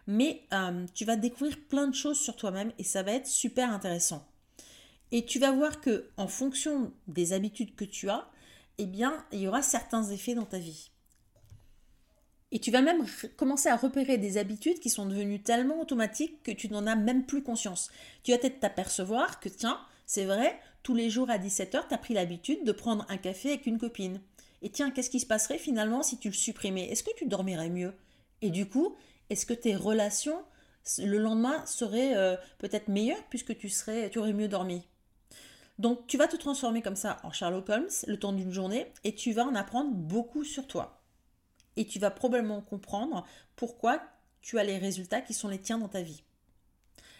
mais 0.06 0.42
euh, 0.52 0.84
tu 0.94 1.04
vas 1.06 1.16
découvrir 1.16 1.56
plein 1.68 1.88
de 1.88 1.94
choses 1.94 2.18
sur 2.18 2.36
toi-même 2.36 2.70
et 2.78 2.84
ça 2.84 3.02
va 3.02 3.12
être 3.12 3.26
super 3.26 3.70
intéressant. 3.70 4.24
Et 5.12 5.24
tu 5.24 5.38
vas 5.38 5.52
voir 5.52 5.80
que 5.80 6.10
en 6.16 6.28
fonction 6.28 6.92
des 7.06 7.32
habitudes 7.32 7.74
que 7.76 7.84
tu 7.84 8.08
as, 8.08 8.28
eh 8.78 8.86
bien, 8.86 9.24
il 9.32 9.40
y 9.40 9.48
aura 9.48 9.62
certains 9.62 10.04
effets 10.10 10.34
dans 10.34 10.44
ta 10.44 10.58
vie. 10.58 10.90
Et 12.52 12.60
tu 12.60 12.70
vas 12.70 12.82
même 12.82 13.04
commencer 13.36 13.68
à 13.68 13.76
repérer 13.76 14.18
des 14.18 14.38
habitudes 14.38 14.78
qui 14.78 14.90
sont 14.90 15.06
devenues 15.06 15.42
tellement 15.42 15.80
automatiques 15.80 16.42
que 16.42 16.52
tu 16.52 16.68
n'en 16.68 16.86
as 16.86 16.96
même 16.96 17.26
plus 17.26 17.42
conscience. 17.42 17.90
Tu 18.22 18.30
vas 18.30 18.38
peut-être 18.38 18.60
t'apercevoir 18.60 19.40
que, 19.40 19.48
tiens, 19.48 19.80
c'est 20.06 20.24
vrai, 20.24 20.58
tous 20.82 20.94
les 20.94 21.10
jours 21.10 21.30
à 21.30 21.38
17h, 21.38 21.88
tu 21.88 21.94
as 21.94 21.98
pris 21.98 22.14
l'habitude 22.14 22.64
de 22.64 22.72
prendre 22.72 23.04
un 23.08 23.16
café 23.16 23.50
avec 23.50 23.66
une 23.66 23.78
copine. 23.78 24.20
Et 24.62 24.70
tiens, 24.70 24.90
qu'est-ce 24.90 25.10
qui 25.10 25.20
se 25.20 25.26
passerait 25.26 25.58
finalement 25.58 26.02
si 26.02 26.18
tu 26.18 26.28
le 26.28 26.34
supprimais? 26.34 26.88
Est-ce 26.90 27.02
que 27.02 27.14
tu 27.16 27.26
dormirais 27.26 27.70
mieux? 27.70 27.92
Et 28.42 28.50
du 28.50 28.68
coup, 28.68 28.96
est-ce 29.28 29.46
que 29.46 29.54
tes 29.54 29.74
relations 29.74 30.38
le 30.98 31.18
lendemain 31.18 31.66
seraient 31.66 32.16
euh, 32.16 32.36
peut-être 32.58 32.88
meilleures 32.88 33.24
puisque 33.28 33.58
tu, 33.58 33.68
serais, 33.68 34.08
tu 34.10 34.18
aurais 34.18 34.32
mieux 34.32 34.48
dormi? 34.48 34.86
Donc 35.78 36.06
tu 36.06 36.16
vas 36.16 36.28
te 36.28 36.36
transformer 36.36 36.82
comme 36.82 36.96
ça 36.96 37.18
en 37.22 37.30
Sherlock 37.30 37.68
Holmes 37.68 37.88
le 38.06 38.18
temps 38.18 38.32
d'une 38.32 38.52
journée 38.52 38.92
et 39.04 39.14
tu 39.14 39.32
vas 39.32 39.44
en 39.44 39.54
apprendre 39.54 39.90
beaucoup 39.92 40.44
sur 40.44 40.66
toi. 40.66 41.02
Et 41.76 41.86
tu 41.86 41.98
vas 41.98 42.10
probablement 42.10 42.62
comprendre 42.62 43.26
pourquoi 43.54 44.00
tu 44.40 44.58
as 44.58 44.64
les 44.64 44.78
résultats 44.78 45.20
qui 45.20 45.34
sont 45.34 45.48
les 45.48 45.60
tiens 45.60 45.78
dans 45.78 45.88
ta 45.88 46.00
vie. 46.00 46.22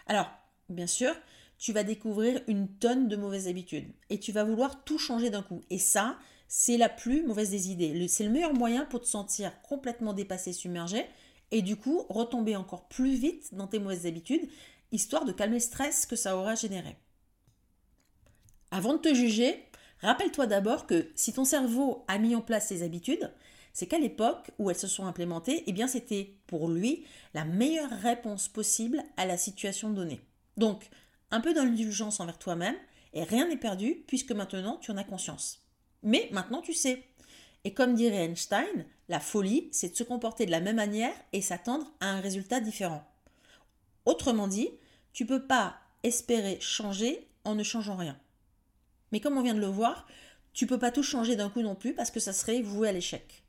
Alors, 0.07 0.31
bien 0.69 0.87
sûr, 0.87 1.15
tu 1.59 1.73
vas 1.73 1.85
découvrir 1.85 2.41
une 2.47 2.69
tonne 2.69 3.09
de 3.09 3.17
mauvaises 3.17 3.49
habitudes 3.49 3.93
et 4.09 4.19
tu 4.19 4.33
vas 4.33 4.45
vouloir 4.45 4.85
tout 4.85 4.99
changer 4.99 5.29
d'un 5.29 5.43
coup. 5.43 5.63
Et 5.69 5.79
ça, 5.79 6.19
c'est 6.49 6.79
la 6.79 6.89
plus 6.89 7.23
mauvaise 7.25 7.51
des 7.51 7.71
idées. 7.71 8.09
C'est 8.09 8.25
le 8.25 8.31
meilleur 8.31 8.55
moyen 8.55 8.87
pour 8.87 9.01
te 9.01 9.07
sentir 9.07 9.61
complètement 9.63 10.15
dépassé, 10.15 10.53
submergé 10.53 11.05
et 11.51 11.63
du 11.63 11.77
coup 11.77 12.07
retomber 12.09 12.57
encore 12.57 12.89
plus 12.89 13.15
vite 13.15 13.55
dans 13.55 13.67
tes 13.67 13.79
mauvaises 13.79 14.07
habitudes, 14.07 14.49
histoire 14.93 15.25
de 15.25 15.33
calmer 15.33 15.57
le 15.57 15.61
stress 15.61 16.07
que 16.07 16.17
ça 16.17 16.37
aura 16.37 16.55
généré. 16.55 16.97
Avant 18.71 18.95
de 18.95 18.99
te 18.99 19.15
juger, 19.15 19.65
rappelle-toi 20.01 20.47
d'abord 20.47 20.87
que 20.87 21.11
si 21.15 21.33
ton 21.33 21.45
cerveau 21.45 22.05
a 22.09 22.19
mis 22.19 22.35
en 22.35 22.41
place 22.41 22.69
ces 22.69 22.83
habitudes, 22.83 23.33
c'est 23.73 23.87
qu'à 23.87 23.99
l'époque 23.99 24.51
où 24.59 24.71
elles 24.71 24.79
se 24.79 24.89
sont 24.89 25.07
implémentées, 25.07 25.63
eh 25.67 25.87
c'était 25.87 26.35
pour 26.47 26.69
lui 26.69 27.05
la 27.35 27.45
meilleure 27.45 27.91
réponse 27.91 28.49
possible 28.49 29.03
à 29.17 29.27
la 29.27 29.37
situation 29.37 29.91
donnée. 29.91 30.21
Donc, 30.57 30.89
un 31.31 31.41
peu 31.41 31.53
d'indulgence 31.53 32.21
envers 32.21 32.39
toi-même 32.39 32.77
et 33.13 33.23
rien 33.23 33.49
n'est 33.49 33.57
perdu 33.57 34.05
puisque 34.07 34.33
maintenant 34.33 34.79
tu 34.79 34.91
en 34.91 34.97
as 34.97 35.05
conscience. 35.05 35.63
Mais 36.03 36.29
maintenant 36.33 36.63
tu 36.63 36.73
sais. 36.73 37.05
Et 37.65 37.75
comme 37.75 37.95
dirait 37.95 38.25
Einstein, 38.25 38.87
la 39.09 39.21
folie, 39.21 39.69
c'est 39.73 39.91
de 39.91 39.97
se 39.97 40.05
comporter 40.05 40.47
de 40.47 40.51
la 40.51 40.61
même 40.61 40.77
manière 40.77 41.15
et 41.33 41.43
s'attendre 41.43 41.93
à 42.01 42.11
un 42.11 42.21
résultat 42.21 42.61
différent. 42.61 43.05
Autrement 44.05 44.49
dit, 44.49 44.71
tu 45.13 45.25
ne 45.25 45.29
peux 45.29 45.47
pas 45.47 45.77
espérer 46.03 46.59
changer 46.61 47.29
en 47.45 47.55
ne 47.55 47.63
changeant 47.63 47.97
rien. 47.97 48.19
Mais 49.13 49.21
comme 49.21 49.39
on 49.39 49.43
vient 49.43 49.55
de 49.55 49.61
le 49.61 49.67
voir, 49.67 50.07
tu 50.53 50.67
peux 50.67 50.79
pas 50.79 50.91
tout 50.91 51.03
changer 51.03 51.37
d'un 51.37 51.51
coup 51.51 51.63
non 51.63 51.75
plus 51.75 51.95
parce 51.95 52.11
que 52.11 52.21
ça 52.21 52.33
serait 52.33 52.63
voué 52.63 52.89
à 52.89 52.93
l'échec. 52.93 53.43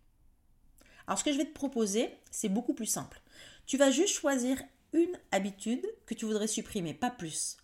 Alors 1.07 1.17
ce 1.17 1.23
que 1.23 1.31
je 1.31 1.37
vais 1.37 1.45
te 1.45 1.53
proposer, 1.53 2.09
c'est 2.31 2.49
beaucoup 2.49 2.73
plus 2.73 2.85
simple. 2.85 3.21
Tu 3.65 3.77
vas 3.77 3.91
juste 3.91 4.13
choisir 4.13 4.61
une 4.93 5.17
habitude 5.31 5.85
que 6.05 6.13
tu 6.13 6.25
voudrais 6.25 6.47
supprimer, 6.47 6.93
pas 6.93 7.11
plus. 7.11 7.57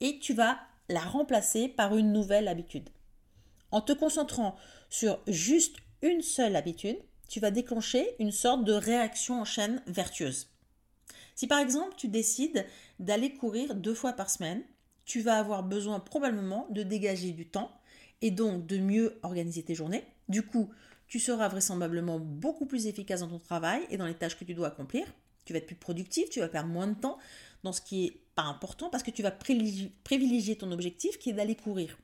Et 0.00 0.18
tu 0.18 0.32
vas 0.32 0.58
la 0.88 1.00
remplacer 1.00 1.68
par 1.68 1.96
une 1.96 2.12
nouvelle 2.12 2.48
habitude. 2.48 2.88
En 3.70 3.82
te 3.82 3.92
concentrant 3.92 4.56
sur 4.88 5.20
juste 5.26 5.76
une 6.00 6.22
seule 6.22 6.56
habitude, 6.56 6.98
tu 7.28 7.40
vas 7.40 7.50
déclencher 7.50 8.16
une 8.18 8.32
sorte 8.32 8.64
de 8.64 8.72
réaction 8.72 9.40
en 9.40 9.44
chaîne 9.44 9.82
vertueuse. 9.86 10.48
Si 11.34 11.46
par 11.46 11.58
exemple 11.58 11.94
tu 11.96 12.08
décides 12.08 12.64
d'aller 12.98 13.34
courir 13.34 13.74
deux 13.74 13.94
fois 13.94 14.14
par 14.14 14.30
semaine, 14.30 14.62
tu 15.08 15.22
vas 15.22 15.38
avoir 15.38 15.62
besoin 15.62 16.00
probablement 16.00 16.66
de 16.68 16.82
dégager 16.82 17.32
du 17.32 17.48
temps 17.48 17.72
et 18.20 18.30
donc 18.30 18.66
de 18.66 18.76
mieux 18.76 19.18
organiser 19.22 19.62
tes 19.62 19.74
journées. 19.74 20.04
Du 20.28 20.42
coup, 20.42 20.68
tu 21.08 21.18
seras 21.18 21.48
vraisemblablement 21.48 22.20
beaucoup 22.20 22.66
plus 22.66 22.86
efficace 22.86 23.20
dans 23.20 23.28
ton 23.28 23.38
travail 23.38 23.80
et 23.90 23.96
dans 23.96 24.04
les 24.04 24.14
tâches 24.14 24.38
que 24.38 24.44
tu 24.44 24.52
dois 24.52 24.68
accomplir. 24.68 25.06
Tu 25.46 25.54
vas 25.54 25.60
être 25.60 25.66
plus 25.66 25.76
productif, 25.76 26.28
tu 26.28 26.40
vas 26.40 26.48
perdre 26.48 26.68
moins 26.68 26.86
de 26.86 26.94
temps 26.94 27.16
dans 27.62 27.72
ce 27.72 27.80
qui 27.80 28.04
est 28.04 28.20
pas 28.34 28.42
important 28.42 28.90
parce 28.90 29.02
que 29.02 29.10
tu 29.10 29.22
vas 29.22 29.30
privilégier 29.30 30.56
ton 30.56 30.70
objectif 30.72 31.18
qui 31.18 31.30
est 31.30 31.32
d'aller 31.32 31.56
courir. 31.56 31.96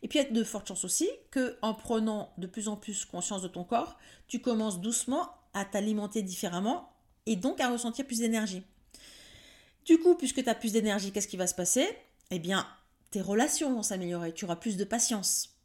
Et 0.00 0.08
puis 0.08 0.18
il 0.18 0.22
y 0.22 0.26
a 0.26 0.30
de 0.30 0.42
fortes 0.42 0.68
chances 0.68 0.84
aussi 0.84 1.10
que 1.30 1.58
en 1.60 1.74
prenant 1.74 2.32
de 2.38 2.46
plus 2.46 2.68
en 2.68 2.76
plus 2.76 3.04
conscience 3.04 3.42
de 3.42 3.48
ton 3.48 3.62
corps, 3.62 3.98
tu 4.26 4.40
commences 4.40 4.80
doucement 4.80 5.28
à 5.52 5.66
t'alimenter 5.66 6.22
différemment 6.22 6.90
et 7.26 7.36
donc 7.36 7.60
à 7.60 7.68
ressentir 7.68 8.06
plus 8.06 8.20
d'énergie. 8.20 8.62
Du 9.84 9.98
coup, 9.98 10.14
puisque 10.14 10.42
tu 10.42 10.48
as 10.48 10.54
plus 10.54 10.72
d'énergie, 10.72 11.12
qu'est-ce 11.12 11.28
qui 11.28 11.36
va 11.36 11.46
se 11.46 11.54
passer? 11.54 11.86
Eh 12.30 12.38
bien, 12.38 12.66
tes 13.10 13.20
relations 13.20 13.74
vont 13.74 13.82
s'améliorer, 13.82 14.32
tu 14.32 14.44
auras 14.44 14.56
plus 14.56 14.76
de 14.76 14.84
patience. 14.84 15.58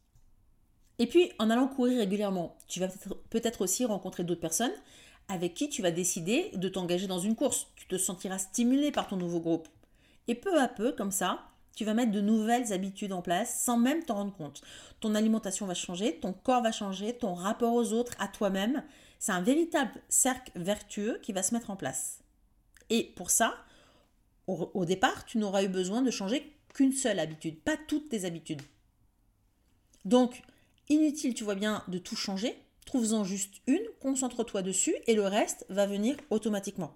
Et 0.98 1.06
puis, 1.06 1.32
en 1.38 1.50
allant 1.50 1.68
courir 1.68 1.98
régulièrement, 1.98 2.56
tu 2.68 2.80
vas 2.80 2.88
peut-être 3.30 3.62
aussi 3.62 3.84
rencontrer 3.84 4.24
d'autres 4.24 4.40
personnes 4.40 4.72
avec 5.28 5.54
qui 5.54 5.68
tu 5.68 5.82
vas 5.82 5.90
décider 5.90 6.50
de 6.54 6.68
t'engager 6.68 7.06
dans 7.06 7.18
une 7.18 7.34
course. 7.34 7.66
Tu 7.76 7.86
te 7.86 7.98
sentiras 7.98 8.38
stimulé 8.38 8.92
par 8.92 9.08
ton 9.08 9.16
nouveau 9.16 9.40
groupe. 9.40 9.68
Et 10.28 10.34
peu 10.34 10.60
à 10.60 10.68
peu, 10.68 10.92
comme 10.92 11.10
ça, 11.10 11.40
tu 11.74 11.84
vas 11.84 11.94
mettre 11.94 12.12
de 12.12 12.20
nouvelles 12.20 12.72
habitudes 12.72 13.12
en 13.12 13.22
place 13.22 13.60
sans 13.62 13.76
même 13.76 14.04
t'en 14.04 14.14
rendre 14.14 14.34
compte. 14.34 14.62
Ton 15.00 15.14
alimentation 15.14 15.66
va 15.66 15.74
changer, 15.74 16.20
ton 16.20 16.32
corps 16.32 16.62
va 16.62 16.72
changer, 16.72 17.16
ton 17.16 17.34
rapport 17.34 17.74
aux 17.74 17.92
autres, 17.92 18.14
à 18.18 18.28
toi-même. 18.28 18.84
C'est 19.18 19.32
un 19.32 19.42
véritable 19.42 19.92
cercle 20.08 20.52
vertueux 20.54 21.18
qui 21.22 21.32
va 21.32 21.42
se 21.42 21.54
mettre 21.54 21.70
en 21.70 21.76
place. 21.76 22.20
Et 22.90 23.12
pour 23.16 23.30
ça, 23.30 23.54
au, 24.46 24.84
départ, 24.84 25.24
tu 25.24 25.38
n'auras 25.38 25.62
eu 25.62 25.68
besoin 25.68 26.02
de 26.02 26.10
changer 26.10 26.52
qu'une 26.74 26.92
seule 26.92 27.18
habitude, 27.18 27.60
pas 27.60 27.76
toutes 27.88 28.08
tes 28.10 28.24
habitudes. 28.24 28.62
Donc, 30.04 30.42
inutile, 30.88 31.34
tu 31.34 31.44
vois 31.44 31.54
bien, 31.54 31.82
de 31.88 31.98
tout 31.98 32.16
changer. 32.16 32.54
Trouve-en 32.84 33.24
juste 33.24 33.62
une, 33.66 33.82
concentre-toi 34.00 34.62
dessus 34.62 34.94
et 35.06 35.14
le 35.14 35.24
reste 35.24 35.64
va 35.70 35.86
venir 35.86 36.16
automatiquement. 36.30 36.94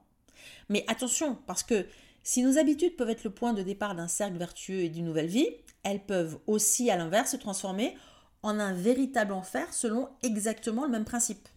Mais 0.68 0.84
attention, 0.88 1.38
parce 1.46 1.62
que 1.62 1.86
si 2.22 2.42
nos 2.42 2.58
habitudes 2.58 2.96
peuvent 2.96 3.08
être 3.08 3.24
le 3.24 3.30
point 3.30 3.54
de 3.54 3.62
départ 3.62 3.94
d'un 3.94 4.08
cercle 4.08 4.36
vertueux 4.36 4.80
et 4.80 4.90
d'une 4.90 5.06
nouvelle 5.06 5.28
vie, 5.28 5.48
elles 5.82 6.04
peuvent 6.04 6.38
aussi, 6.46 6.90
à 6.90 6.96
l'inverse, 6.96 7.30
se 7.30 7.36
transformer 7.36 7.96
en 8.42 8.58
un 8.60 8.74
véritable 8.74 9.32
enfer 9.32 9.72
selon 9.72 10.08
exactement 10.22 10.84
le 10.84 10.90
même 10.90 11.06
principe. 11.06 11.48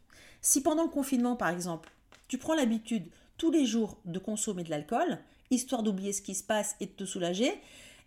Si 0.41 0.61
pendant 0.61 0.83
le 0.83 0.89
confinement, 0.89 1.35
par 1.35 1.49
exemple, 1.49 1.91
tu 2.27 2.37
prends 2.37 2.55
l'habitude 2.55 3.05
tous 3.37 3.51
les 3.51 3.65
jours 3.65 3.97
de 4.05 4.19
consommer 4.19 4.63
de 4.63 4.69
l'alcool, 4.69 5.19
histoire 5.51 5.83
d'oublier 5.83 6.13
ce 6.13 6.21
qui 6.21 6.35
se 6.35 6.43
passe 6.43 6.75
et 6.79 6.87
de 6.87 6.91
te 6.91 7.05
soulager, 7.05 7.51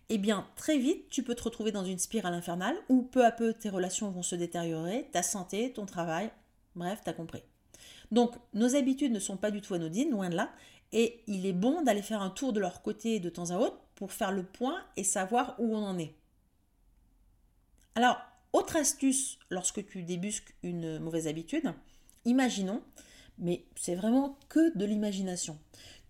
eh 0.09 0.17
bien 0.17 0.47
très 0.55 0.77
vite 0.77 1.09
tu 1.09 1.23
peux 1.23 1.35
te 1.35 1.43
retrouver 1.43 1.71
dans 1.71 1.85
une 1.85 1.99
spirale 1.99 2.33
infernale 2.33 2.75
où 2.89 3.03
peu 3.03 3.25
à 3.25 3.31
peu 3.31 3.53
tes 3.53 3.69
relations 3.69 4.11
vont 4.11 4.23
se 4.23 4.35
détériorer, 4.35 5.09
ta 5.11 5.23
santé, 5.23 5.71
ton 5.73 5.85
travail, 5.85 6.29
bref, 6.75 6.99
t'as 7.03 7.13
compris. 7.13 7.41
Donc 8.11 8.35
nos 8.53 8.75
habitudes 8.75 9.11
ne 9.11 9.19
sont 9.19 9.37
pas 9.37 9.51
du 9.51 9.61
tout 9.61 9.73
anodines, 9.73 10.11
loin 10.11 10.29
de 10.29 10.35
là, 10.35 10.51
et 10.91 11.23
il 11.27 11.45
est 11.45 11.53
bon 11.53 11.81
d'aller 11.81 12.01
faire 12.01 12.21
un 12.21 12.29
tour 12.29 12.53
de 12.53 12.59
leur 12.59 12.81
côté 12.81 13.19
de 13.19 13.29
temps 13.29 13.51
à 13.51 13.57
autre 13.57 13.79
pour 13.95 14.11
faire 14.11 14.31
le 14.31 14.43
point 14.43 14.83
et 14.97 15.03
savoir 15.03 15.55
où 15.57 15.75
on 15.75 15.83
en 15.83 15.97
est. 15.97 16.13
Alors, 17.95 18.17
autre 18.53 18.75
astuce 18.75 19.37
lorsque 19.49 19.85
tu 19.85 20.03
débusques 20.03 20.53
une 20.63 20.99
mauvaise 20.99 21.27
habitude, 21.27 21.73
imaginons, 22.25 22.81
mais 23.37 23.65
c'est 23.75 23.95
vraiment 23.95 24.37
que 24.47 24.77
de 24.77 24.85
l'imagination, 24.85 25.57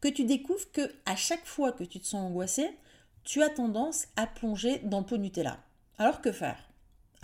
que 0.06 0.14
tu 0.14 0.24
découvres 0.24 0.72
que 0.72 0.94
à 1.08 1.16
chaque 1.16 1.48
fois 1.48 1.72
que 1.72 1.84
tu 1.84 2.00
te 2.00 2.06
sens 2.06 2.30
angoissé, 2.30 2.70
tu 3.24 3.42
as 3.42 3.50
tendance 3.50 4.06
à 4.16 4.28
plonger 4.28 4.78
dans 4.84 5.00
le 5.00 5.06
pot 5.08 5.18
Nutella. 5.18 5.58
Alors 5.98 6.22
que 6.22 6.32
faire? 6.32 6.60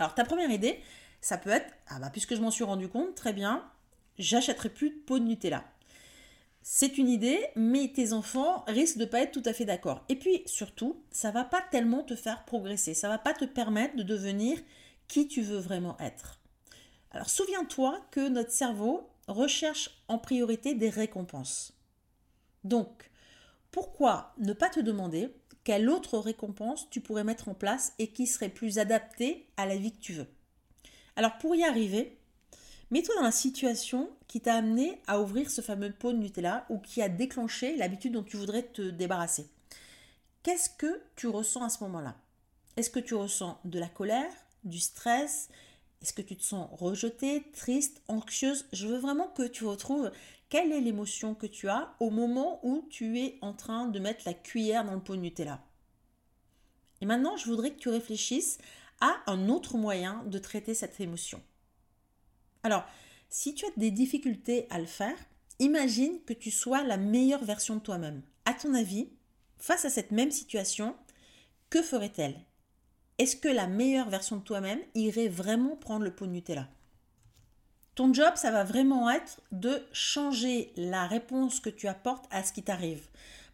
Alors 0.00 0.16
ta 0.16 0.24
première 0.24 0.50
idée, 0.50 0.80
Ça 1.22 1.38
peut 1.38 1.50
être, 1.50 1.72
ah 1.86 2.00
bah 2.00 2.10
puisque 2.10 2.34
je 2.34 2.40
m'en 2.40 2.50
suis 2.50 2.64
rendu 2.64 2.88
compte, 2.88 3.14
très 3.14 3.32
bien, 3.32 3.64
j'achèterai 4.18 4.68
plus 4.68 4.90
de 4.90 4.96
pot 4.96 5.20
de 5.20 5.24
Nutella. 5.24 5.64
C'est 6.62 6.98
une 6.98 7.08
idée, 7.08 7.40
mais 7.54 7.92
tes 7.94 8.12
enfants 8.12 8.64
risquent 8.66 8.98
de 8.98 9.04
ne 9.04 9.08
pas 9.08 9.20
être 9.20 9.32
tout 9.32 9.48
à 9.48 9.52
fait 9.52 9.64
d'accord. 9.64 10.04
Et 10.08 10.16
puis 10.16 10.42
surtout, 10.46 11.00
ça 11.12 11.30
va 11.30 11.44
pas 11.44 11.62
tellement 11.70 12.02
te 12.02 12.16
faire 12.16 12.44
progresser, 12.44 12.94
ça 12.94 13.08
va 13.08 13.18
pas 13.18 13.34
te 13.34 13.44
permettre 13.44 13.96
de 13.96 14.02
devenir 14.02 14.58
qui 15.06 15.28
tu 15.28 15.42
veux 15.42 15.58
vraiment 15.58 15.96
être. 16.00 16.40
Alors 17.12 17.30
souviens-toi 17.30 18.04
que 18.10 18.28
notre 18.28 18.50
cerveau 18.50 19.08
recherche 19.28 19.90
en 20.08 20.18
priorité 20.18 20.74
des 20.74 20.90
récompenses. 20.90 21.72
Donc, 22.64 23.10
pourquoi 23.70 24.34
ne 24.38 24.52
pas 24.52 24.68
te 24.68 24.80
demander 24.80 25.34
quelle 25.64 25.88
autre 25.88 26.18
récompense 26.18 26.88
tu 26.90 27.00
pourrais 27.00 27.24
mettre 27.24 27.48
en 27.48 27.54
place 27.54 27.92
et 27.98 28.08
qui 28.08 28.26
serait 28.26 28.48
plus 28.48 28.78
adaptée 28.78 29.46
à 29.56 29.66
la 29.66 29.76
vie 29.76 29.92
que 29.92 30.00
tu 30.00 30.12
veux? 30.12 30.26
Alors 31.16 31.38
pour 31.38 31.54
y 31.54 31.62
arriver, 31.62 32.18
Mets-toi 32.92 33.14
dans 33.14 33.22
la 33.22 33.32
situation 33.32 34.10
qui 34.28 34.42
t'a 34.42 34.54
amené 34.54 35.00
à 35.06 35.18
ouvrir 35.18 35.50
ce 35.50 35.62
fameux 35.62 35.90
pot 35.90 36.12
de 36.12 36.18
Nutella 36.18 36.66
ou 36.68 36.76
qui 36.78 37.00
a 37.00 37.08
déclenché 37.08 37.74
l'habitude 37.74 38.12
dont 38.12 38.22
tu 38.22 38.36
voudrais 38.36 38.64
te 38.64 38.82
débarrasser. 38.82 39.46
Qu'est-ce 40.42 40.68
que 40.68 41.00
tu 41.16 41.26
ressens 41.26 41.64
à 41.64 41.70
ce 41.70 41.82
moment-là? 41.84 42.16
Est-ce 42.76 42.90
que 42.90 43.00
tu 43.00 43.14
ressens 43.14 43.58
de 43.64 43.78
la 43.78 43.88
colère, 43.88 44.30
du 44.64 44.78
stress? 44.78 45.48
Est-ce 46.02 46.12
que 46.12 46.20
tu 46.20 46.36
te 46.36 46.42
sens 46.42 46.68
rejetée, 46.70 47.50
triste, 47.54 48.02
anxieuse? 48.08 48.66
Je 48.74 48.86
veux 48.86 48.98
vraiment 48.98 49.28
que 49.28 49.44
tu 49.44 49.64
retrouves 49.64 50.10
quelle 50.52 50.72
est 50.72 50.82
l'émotion 50.82 51.34
que 51.34 51.46
tu 51.46 51.70
as 51.70 51.96
au 51.98 52.10
moment 52.10 52.60
où 52.62 52.86
tu 52.90 53.18
es 53.18 53.38
en 53.40 53.54
train 53.54 53.86
de 53.86 53.98
mettre 53.98 54.24
la 54.26 54.34
cuillère 54.34 54.84
dans 54.84 54.92
le 54.92 55.00
pot 55.00 55.16
de 55.16 55.22
Nutella? 55.22 55.64
Et 57.00 57.06
maintenant, 57.06 57.38
je 57.38 57.46
voudrais 57.46 57.70
que 57.70 57.78
tu 57.78 57.88
réfléchisses 57.88 58.58
à 59.00 59.16
un 59.28 59.48
autre 59.48 59.78
moyen 59.78 60.22
de 60.26 60.38
traiter 60.38 60.74
cette 60.74 61.00
émotion. 61.00 61.40
Alors, 62.64 62.84
si 63.30 63.54
tu 63.54 63.64
as 63.64 63.70
des 63.78 63.90
difficultés 63.90 64.66
à 64.68 64.78
le 64.78 64.84
faire, 64.84 65.16
imagine 65.58 66.20
que 66.26 66.34
tu 66.34 66.50
sois 66.50 66.84
la 66.84 66.98
meilleure 66.98 67.44
version 67.44 67.76
de 67.76 67.80
toi-même. 67.80 68.20
À 68.44 68.52
ton 68.52 68.74
avis, 68.74 69.08
face 69.56 69.86
à 69.86 69.90
cette 69.90 70.10
même 70.10 70.30
situation, 70.30 70.94
que 71.70 71.80
ferait-elle? 71.80 72.38
Est-ce 73.16 73.36
que 73.36 73.48
la 73.48 73.68
meilleure 73.68 74.10
version 74.10 74.36
de 74.36 74.42
toi-même 74.42 74.82
irait 74.94 75.28
vraiment 75.28 75.76
prendre 75.76 76.04
le 76.04 76.14
pot 76.14 76.26
de 76.26 76.32
Nutella? 76.32 76.68
Ton 77.94 78.14
job, 78.14 78.32
ça 78.36 78.50
va 78.50 78.64
vraiment 78.64 79.10
être 79.10 79.42
de 79.52 79.82
changer 79.92 80.72
la 80.76 81.06
réponse 81.06 81.60
que 81.60 81.68
tu 81.68 81.88
apportes 81.88 82.24
à 82.30 82.42
ce 82.42 82.52
qui 82.52 82.62
t'arrive. 82.62 83.06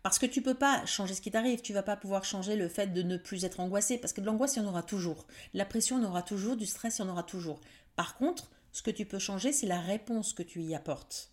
Parce 0.05 0.21
que 0.21 0.27
tu 0.27 0.39
ne 0.39 0.45
peux 0.45 0.55
pas 0.55 0.87
changer 0.87 1.15
ce 1.15 1.21
qui 1.21 1.33
t'arrive, 1.33 1.61
tu 1.61 1.73
vas 1.73 1.83
pas 1.83 1.97
pouvoir 1.97 2.25
changer 2.25 2.55
le 2.55 2.69
fait 2.69 2.93
de 2.93 3.03
ne 3.03 3.17
plus 3.17 3.45
être 3.45 3.59
angoissé, 3.59 3.99
parce 3.99 4.13
que 4.13 4.21
de 4.21 4.27
l'angoisse, 4.27 4.55
il 4.55 4.63
y 4.63 4.65
en 4.65 4.69
aura 4.69 4.85
toujours. 4.85 5.27
La 5.55 5.65
pression, 5.65 5.99
il 5.99 6.05
y 6.05 6.07
en 6.07 6.11
aura 6.11 6.23
toujours, 6.23 6.57
du 6.57 6.67
stress, 6.67 6.99
il 6.99 7.03
y 7.03 7.05
en 7.05 7.11
aura 7.11 7.25
toujours. 7.25 7.61
Par 7.97 8.17
contre, 8.17 8.49
ce 8.71 8.83
que 8.83 8.93
tu 8.93 9.07
peux 9.07 9.19
changer, 9.19 9.53
c'est 9.53 9.67
la 9.67 9.81
réponse 9.81 10.33
que 10.33 10.45
tu 10.45 10.63
y 10.63 10.75
apportes. 10.77 11.33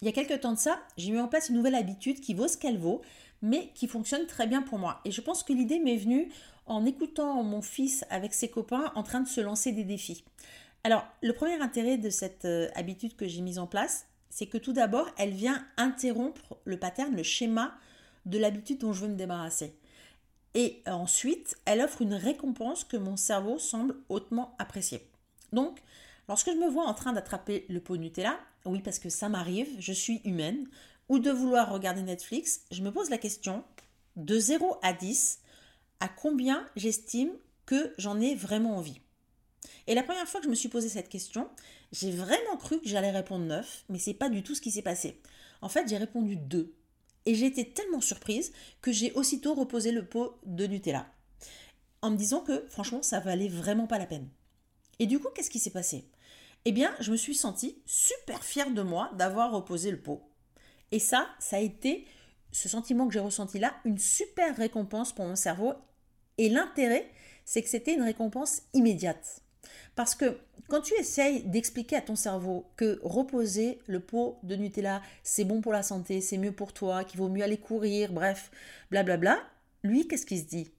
Il 0.00 0.06
y 0.06 0.08
a 0.08 0.12
quelques 0.12 0.40
temps 0.40 0.54
de 0.54 0.58
ça, 0.58 0.80
j'ai 0.96 1.12
mis 1.12 1.20
en 1.20 1.28
place 1.28 1.50
une 1.50 1.56
nouvelle 1.56 1.74
habitude 1.74 2.20
qui 2.20 2.32
vaut 2.32 2.48
ce 2.48 2.56
qu'elle 2.56 2.78
vaut, 2.78 3.02
mais 3.42 3.70
qui 3.74 3.86
fonctionne 3.86 4.26
très 4.26 4.46
bien 4.46 4.62
pour 4.62 4.78
moi. 4.78 5.02
Et 5.04 5.10
je 5.10 5.20
pense 5.20 5.42
que 5.42 5.52
l'idée 5.52 5.78
m'est 5.78 5.98
venue 5.98 6.32
en 6.64 6.86
écoutant 6.86 7.42
mon 7.42 7.60
fils 7.60 8.06
avec 8.08 8.32
ses 8.32 8.48
copains 8.48 8.92
en 8.94 9.02
train 9.02 9.20
de 9.20 9.28
se 9.28 9.42
lancer 9.42 9.72
des 9.72 9.84
défis. 9.84 10.24
Alors, 10.84 11.06
le 11.22 11.32
premier 11.32 11.60
intérêt 11.60 11.98
de 11.98 12.10
cette 12.10 12.44
euh, 12.44 12.68
habitude 12.74 13.16
que 13.16 13.28
j'ai 13.28 13.42
mise 13.42 13.58
en 13.58 13.66
place, 13.66 14.06
c'est 14.30 14.46
que 14.46 14.58
tout 14.58 14.72
d'abord, 14.72 15.08
elle 15.18 15.32
vient 15.32 15.66
interrompre 15.76 16.58
le 16.64 16.78
pattern, 16.78 17.14
le 17.14 17.22
schéma 17.22 17.74
de 18.26 18.38
l'habitude 18.38 18.78
dont 18.78 18.92
je 18.92 19.02
veux 19.02 19.08
me 19.08 19.16
débarrasser. 19.16 19.74
Et 20.54 20.82
ensuite, 20.86 21.56
elle 21.64 21.80
offre 21.80 22.02
une 22.02 22.14
récompense 22.14 22.84
que 22.84 22.96
mon 22.96 23.16
cerveau 23.16 23.58
semble 23.58 23.96
hautement 24.08 24.54
apprécier. 24.58 25.08
Donc, 25.52 25.80
Lorsque 26.30 26.52
je 26.52 26.56
me 26.56 26.70
vois 26.70 26.84
en 26.84 26.94
train 26.94 27.12
d'attraper 27.12 27.66
le 27.68 27.80
pot 27.80 27.96
Nutella, 27.96 28.38
oui 28.64 28.82
parce 28.82 29.00
que 29.00 29.08
ça 29.08 29.28
m'arrive, 29.28 29.66
je 29.80 29.92
suis 29.92 30.20
humaine, 30.24 30.68
ou 31.08 31.18
de 31.18 31.32
vouloir 31.32 31.72
regarder 31.72 32.02
Netflix, 32.02 32.60
je 32.70 32.82
me 32.82 32.92
pose 32.92 33.10
la 33.10 33.18
question, 33.18 33.64
de 34.14 34.38
0 34.38 34.76
à 34.80 34.92
10, 34.92 35.40
à 35.98 36.06
combien 36.06 36.64
j'estime 36.76 37.32
que 37.66 37.92
j'en 37.98 38.20
ai 38.20 38.36
vraiment 38.36 38.76
envie? 38.76 39.00
Et 39.86 39.94
la 39.94 40.02
première 40.02 40.26
fois 40.26 40.40
que 40.40 40.46
je 40.46 40.50
me 40.50 40.54
suis 40.54 40.68
posé 40.68 40.88
cette 40.88 41.08
question, 41.08 41.48
j'ai 41.92 42.10
vraiment 42.10 42.56
cru 42.56 42.80
que 42.80 42.88
j'allais 42.88 43.10
répondre 43.10 43.44
9, 43.44 43.84
mais 43.88 43.98
c'est 43.98 44.14
pas 44.14 44.28
du 44.28 44.42
tout 44.42 44.54
ce 44.54 44.60
qui 44.60 44.70
s'est 44.70 44.82
passé. 44.82 45.20
En 45.62 45.68
fait, 45.68 45.88
j'ai 45.88 45.96
répondu 45.96 46.36
2. 46.36 46.74
Et 47.26 47.34
j'ai 47.34 47.46
été 47.46 47.68
tellement 47.68 48.00
surprise 48.00 48.52
que 48.80 48.92
j'ai 48.92 49.12
aussitôt 49.12 49.54
reposé 49.54 49.92
le 49.92 50.06
pot 50.06 50.38
de 50.46 50.66
Nutella. 50.66 51.06
En 52.02 52.10
me 52.10 52.16
disant 52.16 52.40
que 52.40 52.64
franchement, 52.68 53.02
ça 53.02 53.20
valait 53.20 53.48
vraiment 53.48 53.86
pas 53.86 53.98
la 53.98 54.06
peine. 54.06 54.28
Et 54.98 55.06
du 55.06 55.18
coup, 55.18 55.28
qu'est-ce 55.34 55.50
qui 55.50 55.58
s'est 55.58 55.70
passé? 55.70 56.08
Eh 56.64 56.72
bien, 56.72 56.94
je 57.00 57.10
me 57.10 57.16
suis 57.16 57.34
sentie 57.34 57.82
super 57.86 58.42
fière 58.42 58.70
de 58.70 58.82
moi 58.82 59.10
d'avoir 59.16 59.52
reposé 59.52 59.90
le 59.90 60.00
pot. 60.00 60.22
Et 60.92 60.98
ça, 60.98 61.28
ça 61.38 61.56
a 61.56 61.60
été, 61.60 62.06
ce 62.52 62.68
sentiment 62.68 63.06
que 63.06 63.14
j'ai 63.14 63.20
ressenti 63.20 63.58
là, 63.58 63.74
une 63.84 63.98
super 63.98 64.56
récompense 64.56 65.12
pour 65.12 65.26
mon 65.26 65.36
cerveau. 65.36 65.72
Et 66.38 66.48
l'intérêt, 66.48 67.10
c'est 67.44 67.62
que 67.62 67.68
c'était 67.68 67.94
une 67.94 68.02
récompense 68.02 68.62
immédiate. 68.72 69.42
Parce 69.96 70.14
que 70.14 70.38
quand 70.68 70.80
tu 70.80 70.94
essayes 70.94 71.42
d'expliquer 71.44 71.96
à 71.96 72.00
ton 72.00 72.16
cerveau 72.16 72.66
que 72.76 73.00
reposer 73.02 73.80
le 73.86 74.00
pot 74.00 74.38
de 74.42 74.56
Nutella, 74.56 75.02
c'est 75.22 75.44
bon 75.44 75.60
pour 75.60 75.72
la 75.72 75.82
santé, 75.82 76.20
c'est 76.20 76.38
mieux 76.38 76.52
pour 76.52 76.72
toi, 76.72 77.04
qu'il 77.04 77.18
vaut 77.18 77.28
mieux 77.28 77.42
aller 77.42 77.58
courir, 77.58 78.12
bref, 78.12 78.50
blablabla, 78.90 79.38
lui, 79.82 80.06
qu'est-ce 80.06 80.26
qu'il 80.26 80.38
se 80.38 80.44
dit? 80.44 80.70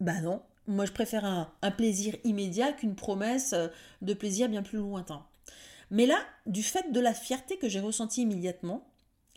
Bah 0.00 0.20
non, 0.20 0.42
moi, 0.66 0.86
je 0.86 0.92
préfère 0.92 1.24
un, 1.24 1.70
plaisir 1.70 2.16
immédiat 2.24 2.72
qu'une 2.72 2.94
promesse 2.94 3.52
euh, 3.52 3.68
de 4.02 4.14
plaisir 4.14 4.48
bien 4.48 4.62
plus 4.62 4.78
lointain. 4.78 5.26
Mais 5.90 6.06
là, 6.06 6.18
du 6.46 6.62
fait 6.62 6.90
de 6.90 7.00
la 7.00 7.12
fierté 7.12 7.58
que 7.58 7.68
j'ai 7.68 7.80
ressentie 7.80 8.22
immédiatement, 8.22 8.86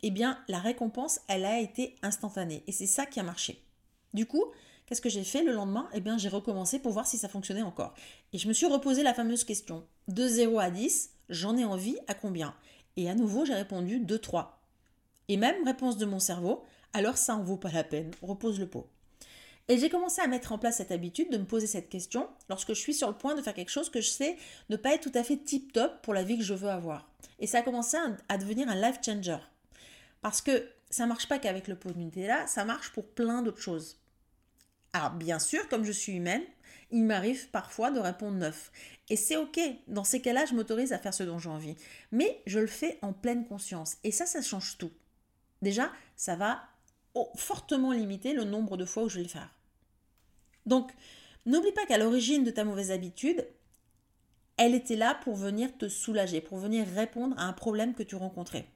eh 0.02 0.10
bien, 0.10 0.38
la 0.48 0.58
récompense, 0.58 1.20
elle 1.28 1.44
a 1.44 1.60
été 1.60 1.96
instantanée. 2.02 2.62
Et 2.66 2.72
c'est 2.72 2.86
ça 2.86 3.04
qui 3.04 3.20
a 3.20 3.22
marché. 3.22 3.62
Du 4.14 4.26
coup, 4.26 4.44
qu'est-ce 4.88 5.02
que 5.02 5.10
j'ai 5.10 5.24
fait 5.24 5.42
le 5.42 5.52
lendemain? 5.52 5.88
Eh 5.92 6.00
bien, 6.00 6.16
j'ai 6.16 6.30
recommencé 6.30 6.78
pour 6.78 6.92
voir 6.92 7.06
si 7.06 7.18
ça 7.18 7.28
fonctionnait 7.28 7.62
encore. 7.62 7.94
Et 8.32 8.38
je 8.38 8.48
me 8.48 8.54
suis 8.54 8.66
reposé 8.66 9.02
la 9.02 9.12
fameuse 9.12 9.44
question. 9.44 9.84
De 10.08 10.26
0 10.26 10.58
à 10.58 10.70
10, 10.70 11.10
j'en 11.28 11.56
ai 11.58 11.64
envie 11.64 11.98
à 12.06 12.14
combien? 12.14 12.54
Et 12.96 13.10
à 13.10 13.14
nouveau, 13.14 13.44
j'ai 13.44 13.54
répondu 13.54 14.00
2, 14.00 14.18
3. 14.18 14.62
Et 15.28 15.36
même 15.36 15.62
réponse 15.66 15.98
de 15.98 16.06
mon 16.06 16.18
cerveau, 16.18 16.64
alors 16.94 17.18
ça 17.18 17.36
en 17.36 17.42
vaut 17.42 17.58
pas 17.58 17.70
la 17.70 17.84
peine, 17.84 18.10
repose 18.22 18.58
le 18.58 18.66
pot. 18.66 18.88
Et 19.68 19.76
j'ai 19.76 19.90
commencé 19.90 20.22
à 20.22 20.26
mettre 20.26 20.52
en 20.52 20.58
place 20.58 20.78
cette 20.78 20.90
habitude 20.90 21.30
de 21.30 21.36
me 21.36 21.44
poser 21.44 21.66
cette 21.66 21.90
question 21.90 22.26
lorsque 22.48 22.70
je 22.70 22.80
suis 22.80 22.94
sur 22.94 23.08
le 23.08 23.14
point 23.14 23.34
de 23.34 23.42
faire 23.42 23.52
quelque 23.52 23.70
chose 23.70 23.90
que 23.90 24.00
je 24.00 24.08
sais 24.08 24.38
ne 24.70 24.76
pas 24.76 24.94
être 24.94 25.10
tout 25.10 25.18
à 25.18 25.22
fait 25.22 25.36
tip 25.36 25.74
top 25.74 26.00
pour 26.00 26.14
la 26.14 26.24
vie 26.24 26.38
que 26.38 26.44
je 26.44 26.54
veux 26.54 26.70
avoir. 26.70 27.10
Et 27.38 27.46
ça 27.46 27.58
a 27.58 27.62
commencé 27.62 27.98
à, 28.30 28.38
devenir 28.38 28.68
un 28.70 28.74
life 28.74 29.00
changer. 29.04 29.36
Parce 30.22 30.40
que 30.40 30.66
ça 30.88 31.04
marche 31.04 31.28
pas 31.28 31.38
qu'avec 31.38 31.68
le 31.68 31.76
pot 31.76 31.90
de 31.90 31.98
Nutella, 31.98 32.46
ça 32.46 32.64
marche 32.64 32.92
pour 32.92 33.06
plein 33.06 33.42
d'autres 33.42 33.60
choses. 33.60 33.98
Alors 34.92 35.10
bien 35.10 35.38
sûr, 35.38 35.68
comme 35.68 35.84
je 35.84 35.92
suis 35.92 36.12
humaine, 36.12 36.42
il 36.90 37.04
m'arrive 37.04 37.50
parfois 37.50 37.90
de 37.90 38.00
répondre 38.00 38.38
neuf. 38.38 38.72
Et 39.10 39.16
c'est 39.16 39.36
ok, 39.36 39.60
dans 39.86 40.04
ces 40.04 40.20
cas-là, 40.20 40.46
je 40.46 40.54
m'autorise 40.54 40.92
à 40.92 40.98
faire 40.98 41.14
ce 41.14 41.22
dont 41.22 41.38
j'ai 41.38 41.50
envie. 41.50 41.76
Mais 42.12 42.42
je 42.46 42.58
le 42.58 42.66
fais 42.66 42.98
en 43.02 43.12
pleine 43.12 43.46
conscience. 43.46 43.96
Et 44.04 44.10
ça, 44.10 44.26
ça 44.26 44.42
change 44.42 44.78
tout. 44.78 44.92
Déjà, 45.62 45.90
ça 46.16 46.36
va 46.36 46.62
fortement 47.36 47.92
limiter 47.92 48.32
le 48.32 48.44
nombre 48.44 48.76
de 48.76 48.84
fois 48.84 49.02
où 49.02 49.08
je 49.08 49.16
vais 49.16 49.24
le 49.24 49.28
faire. 49.28 49.50
Donc, 50.66 50.92
n'oublie 51.46 51.72
pas 51.72 51.86
qu'à 51.86 51.98
l'origine 51.98 52.44
de 52.44 52.50
ta 52.50 52.64
mauvaise 52.64 52.90
habitude, 52.90 53.46
elle 54.56 54.74
était 54.74 54.96
là 54.96 55.14
pour 55.14 55.34
venir 55.34 55.76
te 55.78 55.88
soulager, 55.88 56.40
pour 56.40 56.58
venir 56.58 56.86
répondre 56.94 57.36
à 57.38 57.44
un 57.44 57.52
problème 57.52 57.94
que 57.94 58.02
tu 58.02 58.16
rencontrais. 58.16 58.66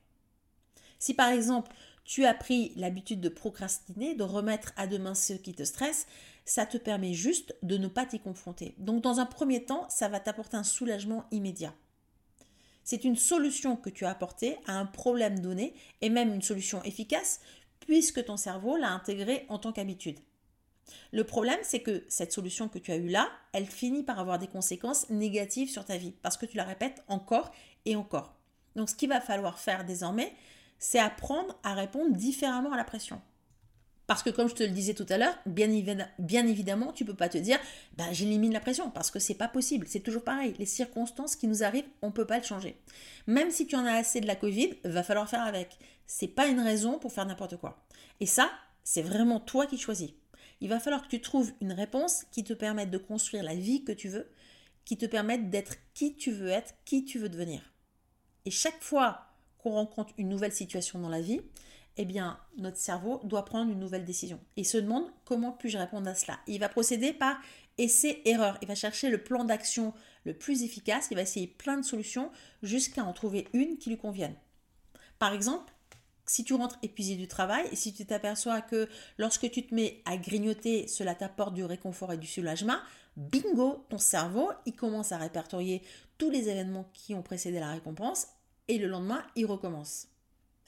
Si 0.99 1.15
par 1.15 1.31
exemple, 1.31 1.73
tu 2.05 2.25
as 2.25 2.35
pris 2.35 2.73
l'habitude 2.77 3.21
de 3.21 3.29
procrastiner, 3.29 4.15
de 4.15 4.23
remettre 4.23 4.73
à 4.77 4.87
demain 4.87 5.15
ce 5.15 5.35
qui 5.35 5.55
te 5.55 5.63
stresse, 5.63 6.07
ça 6.45 6.67
te 6.67 6.77
permet 6.77 7.15
juste 7.15 7.55
de 7.63 7.77
ne 7.77 7.89
pas 7.89 8.07
t'y 8.07 8.19
confronter. 8.19 8.75
Donc 8.79 9.03
dans 9.03 9.21
un 9.21 9.27
premier 9.27 9.65
temps, 9.65 9.87
ça 9.89 10.09
va 10.09 10.21
t'apporter 10.21 10.57
un 10.57 10.65
soulagement 10.65 11.25
immédiat. 11.31 11.75
C'est 12.85 13.05
une 13.05 13.17
solution 13.17 13.77
que 13.77 13.91
tu 13.91 14.05
as 14.05 14.11
apportée 14.11 14.57
à 14.67 14.79
un 14.79 14.87
problème 14.87 15.39
donné 15.39 15.75
et 16.01 16.11
même 16.11 16.35
une 16.35 16.43
solution 16.43 16.83
efficace 16.83 17.41
puisque 17.81 18.25
ton 18.25 18.37
cerveau 18.37 18.77
l'a 18.77 18.91
intégrée 18.91 19.47
en 19.49 19.59
tant 19.59 19.73
qu'habitude. 19.73 20.19
Le 21.13 21.25
problème, 21.25 21.61
c'est 21.63 21.81
que 21.81 22.05
cette 22.09 22.33
solution 22.33 22.69
que 22.69 22.79
tu 22.79 22.91
as 22.91 22.97
eue 22.97 23.09
là, 23.09 23.29
elle 23.53 23.67
finit 23.67 24.03
par 24.03 24.19
avoir 24.19 24.39
des 24.39 24.49
conséquences 24.49 25.09
négatives 25.11 25.71
sur 25.71 25.85
ta 25.85 25.97
vie 25.97 26.13
parce 26.23 26.37
que 26.37 26.47
tu 26.47 26.57
la 26.57 26.65
répètes 26.65 27.05
encore 27.07 27.53
et 27.85 27.95
encore. 27.95 28.35
Donc 28.75 28.91
ce 28.91 28.97
qu'il 28.97 29.09
va 29.09 29.21
falloir 29.21 29.59
faire 29.59 29.85
désormais, 29.85 30.35
c'est 30.83 30.99
apprendre 30.99 31.59
à 31.63 31.75
répondre 31.75 32.17
différemment 32.17 32.73
à 32.73 32.77
la 32.77 32.85
pression. 32.85 33.21
Parce 34.09 34.23
que 34.23 34.31
comme 34.31 34.49
je 34.49 34.55
te 34.55 34.63
le 34.63 34.71
disais 34.71 34.95
tout 34.95 35.07
à 35.09 35.17
l'heure, 35.17 35.39
bien, 35.47 35.71
évidemment, 36.47 36.93
tu 36.93 37.05
peux 37.05 37.15
pas 37.15 37.29
te 37.29 37.39
dire 37.39 37.59
bah, 37.97 38.13
j'élimine 38.13 38.53
la 38.53 38.61
pression 38.61 38.91
parce 38.91 39.11
que 39.11 39.21
c'est 39.21 39.35
pas 39.35 39.49
possible. 39.49 39.87
C'est 39.89 40.01
toujours 40.01 40.25
pareil. 40.25 40.55
Les 40.59 40.67
circonstances 40.67 41.37
qui 41.37 41.47
nous 41.47 41.63
arrivent, 41.63 41.89
on 42.03 42.11
peut 42.11 42.27
pas 42.27 42.39
le 42.39 42.45
changer. 42.45 42.77
Même 43.27 43.51
si 43.51 43.67
tu 43.67 43.77
en 43.77 43.87
as 43.87 43.95
assez 43.95 44.21
de 44.21 44.27
la 44.27 44.35
Covid, 44.35 44.75
va 44.85 45.05
falloir 45.05 45.29
faire 45.31 45.43
avec. 45.43 45.79
C'est 46.07 46.27
pas 46.27 46.49
une 46.49 46.61
raison 46.61 46.99
pour 46.99 47.13
faire 47.13 47.27
n'importe 47.27 47.57
quoi. 47.59 47.87
Et 48.19 48.27
ça, 48.27 48.51
c'est 48.83 49.03
vraiment 49.03 49.41
toi 49.41 49.67
qui 49.67 49.79
choisis 49.79 50.11
il 50.63 50.69
va 50.69 50.79
falloir 50.79 51.03
que 51.03 51.09
tu 51.09 51.21
trouves 51.21 51.53
une 51.61 51.73
réponse 51.73 52.25
qui 52.31 52.45
te 52.45 52.53
permette 52.53 52.89
de 52.89 52.99
construire 52.99 53.43
la 53.43 53.57
vie 53.57 53.83
que 53.83 53.91
tu 53.91 54.09
veux 54.09 54.31
qui 54.85 54.97
te 54.97 55.07
permettent 55.07 55.51
d'être 55.51 55.75
qui 55.93 56.15
tu 56.15 56.31
veux 56.31 56.49
être, 56.49 56.75
qui 56.85 57.05
tu 57.05 57.19
veux 57.19 57.29
devenir. 57.29 57.73
Et 58.45 58.51
chaque 58.53 58.81
fois 58.81 59.32
qu'on 59.63 59.73
rencontre 59.73 60.13
une 60.19 60.29
nouvelle 60.29 60.53
situation 60.53 60.99
dans 60.99 61.09
la 61.09 61.21
vie, 61.21 61.41
eh 61.97 62.05
bien, 62.05 62.39
notre 62.57 62.79
cerveau 62.79 63.21
doit 63.25 63.45
prendre 63.45 63.71
une 63.71 63.79
nouvelle 63.79 64.05
décision. 64.05 64.41
Il 64.57 64.67
se 64.67 64.79
demande 64.79 65.05
comment 65.25 65.53
puis-je 65.53 65.79
répondre 65.79 66.09
à 66.09 66.15
cela. 66.15 66.39
Il 66.47 66.59
va 66.59 66.69
procéder 66.69 67.13
par 67.13 67.37
essai-erreur. 67.79 68.59
Il 68.63 68.69
va 68.69 68.75
chercher 68.75 69.11
le 69.11 69.23
plan 69.23 69.45
d'action 69.45 69.93
le 70.25 70.35
plus 70.35 70.63
efficace. 70.63 71.09
Il 71.11 71.17
va 71.17 71.23
essayer 71.23 71.47
plein 71.47 71.77
de 71.77 71.85
solutions 71.85 72.31
jusqu'à 72.63 73.05
en 73.05 73.13
trouver 73.13 73.47
une 73.53 73.77
qui 73.77 73.91
lui 73.91 73.99
convienne. 73.99 74.35
Par 75.19 75.35
exemple, 75.35 75.73
si 76.27 76.45
tu 76.45 76.55
rentres 76.55 76.79
épuisé 76.83 77.17
du 77.17 77.29
travail 77.29 77.67
et 77.71 77.77
si 77.77 77.93
tu 77.93 78.07
t'aperçois 78.07 78.63
que 78.63 78.89
lorsque 79.19 79.51
tu 79.51 79.67
te 79.67 79.75
mets 79.75 80.03
à 80.07 80.17
grignoter, 80.17 80.89
cela 80.89 81.15
t'apporte 81.15 81.53
du 81.53 81.65
réconfort 81.65 82.13
et 82.13 82.17
du 82.17 82.27
soulagement, 82.27 82.79
bingo, 83.17 83.85
ton 83.91 83.99
cerveau, 83.99 84.51
il 84.65 84.75
commence 84.75 85.13
à 85.13 85.19
répertorier 85.19 85.83
tous 86.17 86.31
les 86.31 86.49
événements 86.49 86.89
qui 86.95 87.15
ont 87.15 87.23
précédé 87.23 87.61
la 87.61 87.73
récompense 87.73 88.29
et 88.69 88.79
le 88.79 88.89
lendemain, 88.89 89.25
il 89.37 89.47
recommence. 89.47 90.09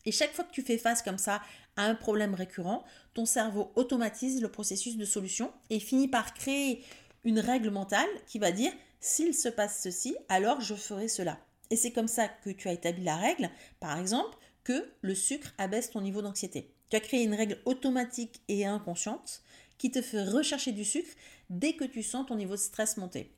Et 0.05 0.13
chaque 0.13 0.33
fois 0.33 0.45
que 0.45 0.53
tu 0.53 0.63
fais 0.63 0.79
face 0.79 1.03
comme 1.03 1.19
ça 1.19 1.41
à 1.77 1.85
un 1.85 1.95
problème 1.95 2.35
récurrent, 2.35 2.85
ton 3.15 3.27
cerveau 3.27 3.73
automatise 3.75 4.43
le 4.43 4.51
processus 4.51 4.97
de 4.97 5.05
solution 5.05 5.53
et 5.71 5.81
finit 5.81 6.09
par 6.09 6.35
créer 6.35 6.85
une 7.25 7.41
règle 7.41 7.71
mentale 7.71 8.09
qui 8.27 8.39
va 8.39 8.53
dire 8.53 8.73
s'il 9.01 9.35
se 9.35 9.49
passe 9.49 9.81
ceci, 9.83 10.17
alors 10.29 10.61
je 10.61 10.75
ferai 10.75 11.09
cela. 11.09 11.39
Et 11.71 11.77
c'est 11.77 11.93
comme 11.93 12.09
ça 12.09 12.29
que 12.29 12.51
tu 12.51 12.69
as 12.69 12.73
établi 12.73 13.05
la 13.05 13.17
règle, 13.17 13.51
par 13.81 13.99
exemple, 13.99 14.37
que 14.63 14.91
le 15.01 15.15
sucre 15.15 15.53
abaisse 15.59 15.91
ton 15.91 16.01
niveau 16.01 16.23
d'anxiété. 16.23 16.75
Tu 16.91 16.97
as 16.97 17.01
créé 17.01 17.23
une 17.23 17.35
règle 17.35 17.59
automatique 17.65 18.43
et 18.49 18.67
inconsciente 18.67 19.43
qui 19.79 19.91
te 19.91 20.03
fait 20.03 20.25
rechercher 20.25 20.73
du 20.73 20.85
sucre 20.85 21.11
dès 21.51 21.75
que 21.75 21.85
tu 21.85 22.03
sens 22.03 22.27
ton 22.27 22.37
niveau 22.37 22.55
de 22.55 22.61
stress 22.61 22.97
monter. 22.97 23.35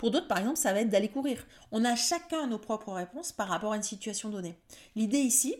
Pour 0.00 0.10
d'autres, 0.10 0.28
par 0.28 0.38
exemple, 0.38 0.56
ça 0.56 0.72
va 0.72 0.80
être 0.80 0.88
d'aller 0.88 1.10
courir. 1.10 1.46
On 1.72 1.84
a 1.84 1.94
chacun 1.94 2.46
nos 2.46 2.56
propres 2.56 2.90
réponses 2.90 3.32
par 3.32 3.48
rapport 3.48 3.74
à 3.74 3.76
une 3.76 3.82
situation 3.82 4.30
donnée. 4.30 4.58
L'idée 4.96 5.18
ici, 5.18 5.54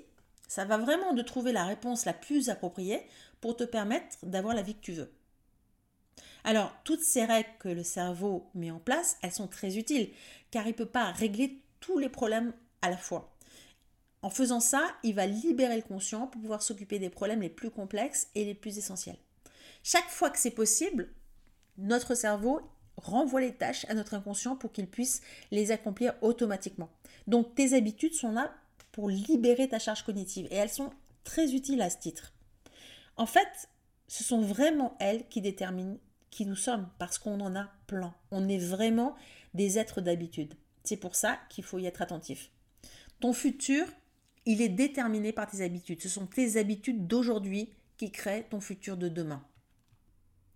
ça 0.49 0.65
va 0.65 0.79
vraiment 0.79 1.13
de 1.13 1.21
trouver 1.21 1.53
la 1.53 1.67
réponse 1.67 2.07
la 2.07 2.15
plus 2.15 2.49
appropriée 2.49 3.03
pour 3.43 3.55
te 3.55 3.65
permettre 3.65 4.17
d'avoir 4.23 4.55
la 4.55 4.63
vie 4.63 4.77
que 4.77 4.81
tu 4.81 4.93
veux. 4.93 5.13
Alors, 6.43 6.73
toutes 6.85 7.03
ces 7.03 7.27
règles 7.27 7.51
que 7.59 7.69
le 7.69 7.85
cerveau 7.85 8.49
met 8.55 8.71
en 8.71 8.79
place, 8.79 9.19
elles 9.21 9.31
sont 9.31 9.47
très 9.47 9.77
utiles, 9.77 10.09
car 10.51 10.65
il 10.65 10.71
ne 10.71 10.75
peut 10.75 10.87
pas 10.87 11.13
régler 11.13 11.61
tous 11.81 11.99
les 11.99 12.09
problèmes 12.09 12.55
à 12.81 12.89
la 12.89 12.97
fois. 12.97 13.37
En 14.23 14.31
faisant 14.31 14.61
ça, 14.61 14.87
il 15.03 15.15
va 15.15 15.27
libérer 15.27 15.77
le 15.77 15.83
conscient 15.83 16.29
pour 16.29 16.41
pouvoir 16.41 16.63
s'occuper 16.63 16.99
des 16.99 17.11
problèmes 17.11 17.43
les 17.43 17.51
plus 17.51 17.71
complexes 17.71 18.29
et 18.35 18.47
les 18.47 18.55
plus 18.55 18.79
essentiels. 18.79 19.19
Chaque 19.83 20.09
fois 20.09 20.31
que 20.31 20.39
c'est 20.39 20.51
possible, 20.51 21.11
notre 21.77 22.15
cerveau 22.15 22.63
renvoie 23.03 23.41
les 23.41 23.55
tâches 23.55 23.87
à 23.89 23.95
notre 23.95 24.15
inconscient 24.15 24.57
pour 24.57 24.73
qu'il 24.73 24.87
puisse 24.87 25.23
les 25.51 25.73
accomplir 25.73 26.15
automatiquement. 26.23 26.91
Donc 27.27 27.55
tes 27.55 27.75
habitudes 27.75 28.15
sont 28.15 28.33
là 28.33 28.53
pour 28.93 29.09
libérer 29.09 29.69
ta 29.69 29.79
charge 29.79 30.03
cognitive. 30.03 30.47
Et 30.51 30.57
elles 30.57 30.71
sont 30.71 30.91
très 31.25 31.53
utiles 31.55 31.83
à 31.83 31.91
ce 31.91 31.99
titre. 31.99 32.33
En 33.17 33.27
fait, 33.27 33.69
ce 34.09 34.25
sont 34.25 34.41
vraiment 34.41 34.97
elles 34.99 35.29
qui 35.29 35.41
déterminent 35.41 35.99
qui 36.31 36.47
nous 36.47 36.57
sommes, 36.57 36.89
parce 36.99 37.19
qu'on 37.19 37.41
en 37.41 37.57
a 37.57 37.69
plein. 37.87 38.15
On 38.31 38.49
est 38.49 38.59
vraiment 38.59 39.17
des 39.53 39.79
êtres 39.79 40.01
d'habitude. 40.01 40.55
C'est 40.85 40.97
pour 40.97 41.17
ça 41.17 41.39
qu'il 41.49 41.65
faut 41.65 41.79
y 41.79 41.87
être 41.87 42.03
attentif. 42.03 42.51
Ton 43.21 43.33
futur, 43.33 43.87
il 44.47 44.63
est 44.63 44.69
déterminé 44.69 45.33
par 45.33 45.51
tes 45.51 45.63
habitudes. 45.63 46.01
Ce 46.01 46.09
sont 46.09 46.27
tes 46.27 46.57
habitudes 46.57 47.07
d'aujourd'hui 47.07 47.73
qui 47.97 48.11
créent 48.11 48.47
ton 48.49 48.61
futur 48.61 48.97
de 48.97 49.09
demain. 49.09 49.45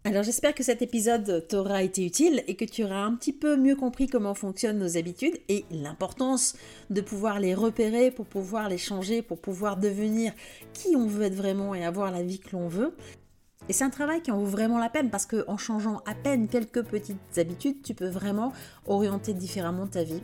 Alors 0.07 0.23
j'espère 0.23 0.55
que 0.55 0.63
cet 0.63 0.83
épisode 0.83 1.47
t'aura 1.49 1.83
été 1.83 2.05
utile 2.05 2.45
et 2.47 2.57
que 2.57 2.67
tu 2.67 2.85
auras 2.85 3.01
un 3.01 3.15
petit 3.15 3.33
peu 3.33 3.57
mieux 3.57 3.75
compris 3.75 4.07
comment 4.07 4.35
fonctionnent 4.35 4.79
nos 4.79 4.99
habitudes 4.99 5.39
et 5.49 5.65
l'importance 5.71 6.57
de 6.91 7.01
pouvoir 7.01 7.41
les 7.41 7.55
repérer 7.55 8.11
pour 8.11 8.27
pouvoir 8.27 8.69
les 8.69 8.77
changer, 8.77 9.23
pour 9.23 9.39
pouvoir 9.39 9.79
devenir 9.79 10.35
qui 10.75 10.95
on 10.95 11.07
veut 11.07 11.23
être 11.23 11.35
vraiment 11.35 11.75
et 11.75 11.87
avoir 11.87 12.11
la 12.11 12.23
vie 12.23 12.39
que 12.39 12.55
l'on 12.55 12.69
veut. 12.69 12.95
Et 13.71 13.73
c'est 13.73 13.85
un 13.85 13.89
travail 13.89 14.21
qui 14.21 14.31
en 14.31 14.37
vaut 14.37 14.45
vraiment 14.45 14.79
la 14.79 14.91
peine 14.91 15.09
parce 15.09 15.25
qu'en 15.25 15.57
changeant 15.57 16.03
à 16.05 16.15
peine 16.15 16.49
quelques 16.49 16.83
petites 16.83 17.39
habitudes, 17.39 17.81
tu 17.83 17.95
peux 17.95 18.09
vraiment 18.09 18.53
orienter 18.85 19.33
différemment 19.33 19.87
ta 19.87 20.05
vie. 20.05 20.21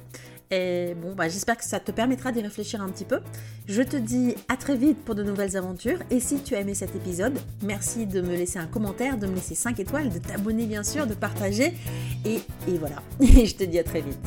Et 0.50 0.94
bon, 1.00 1.14
bah, 1.14 1.28
j'espère 1.28 1.56
que 1.56 1.64
ça 1.64 1.78
te 1.78 1.92
permettra 1.92 2.32
d'y 2.32 2.40
réfléchir 2.40 2.82
un 2.82 2.88
petit 2.88 3.04
peu. 3.04 3.20
Je 3.68 3.82
te 3.82 3.96
dis 3.96 4.34
à 4.48 4.56
très 4.56 4.76
vite 4.76 4.98
pour 5.04 5.14
de 5.14 5.22
nouvelles 5.22 5.56
aventures. 5.56 5.98
Et 6.10 6.18
si 6.18 6.42
tu 6.42 6.56
as 6.56 6.60
aimé 6.60 6.74
cet 6.74 6.96
épisode, 6.96 7.38
merci 7.62 8.06
de 8.06 8.20
me 8.20 8.34
laisser 8.34 8.58
un 8.58 8.66
commentaire, 8.66 9.16
de 9.16 9.26
me 9.26 9.34
laisser 9.36 9.54
5 9.54 9.78
étoiles, 9.78 10.10
de 10.10 10.18
t'abonner 10.18 10.66
bien 10.66 10.82
sûr, 10.82 11.06
de 11.06 11.14
partager. 11.14 11.72
Et, 12.24 12.40
et 12.66 12.78
voilà. 12.78 12.96
Et 13.20 13.46
je 13.46 13.54
te 13.54 13.64
dis 13.64 13.78
à 13.78 13.84
très 13.84 14.00
vite. 14.00 14.18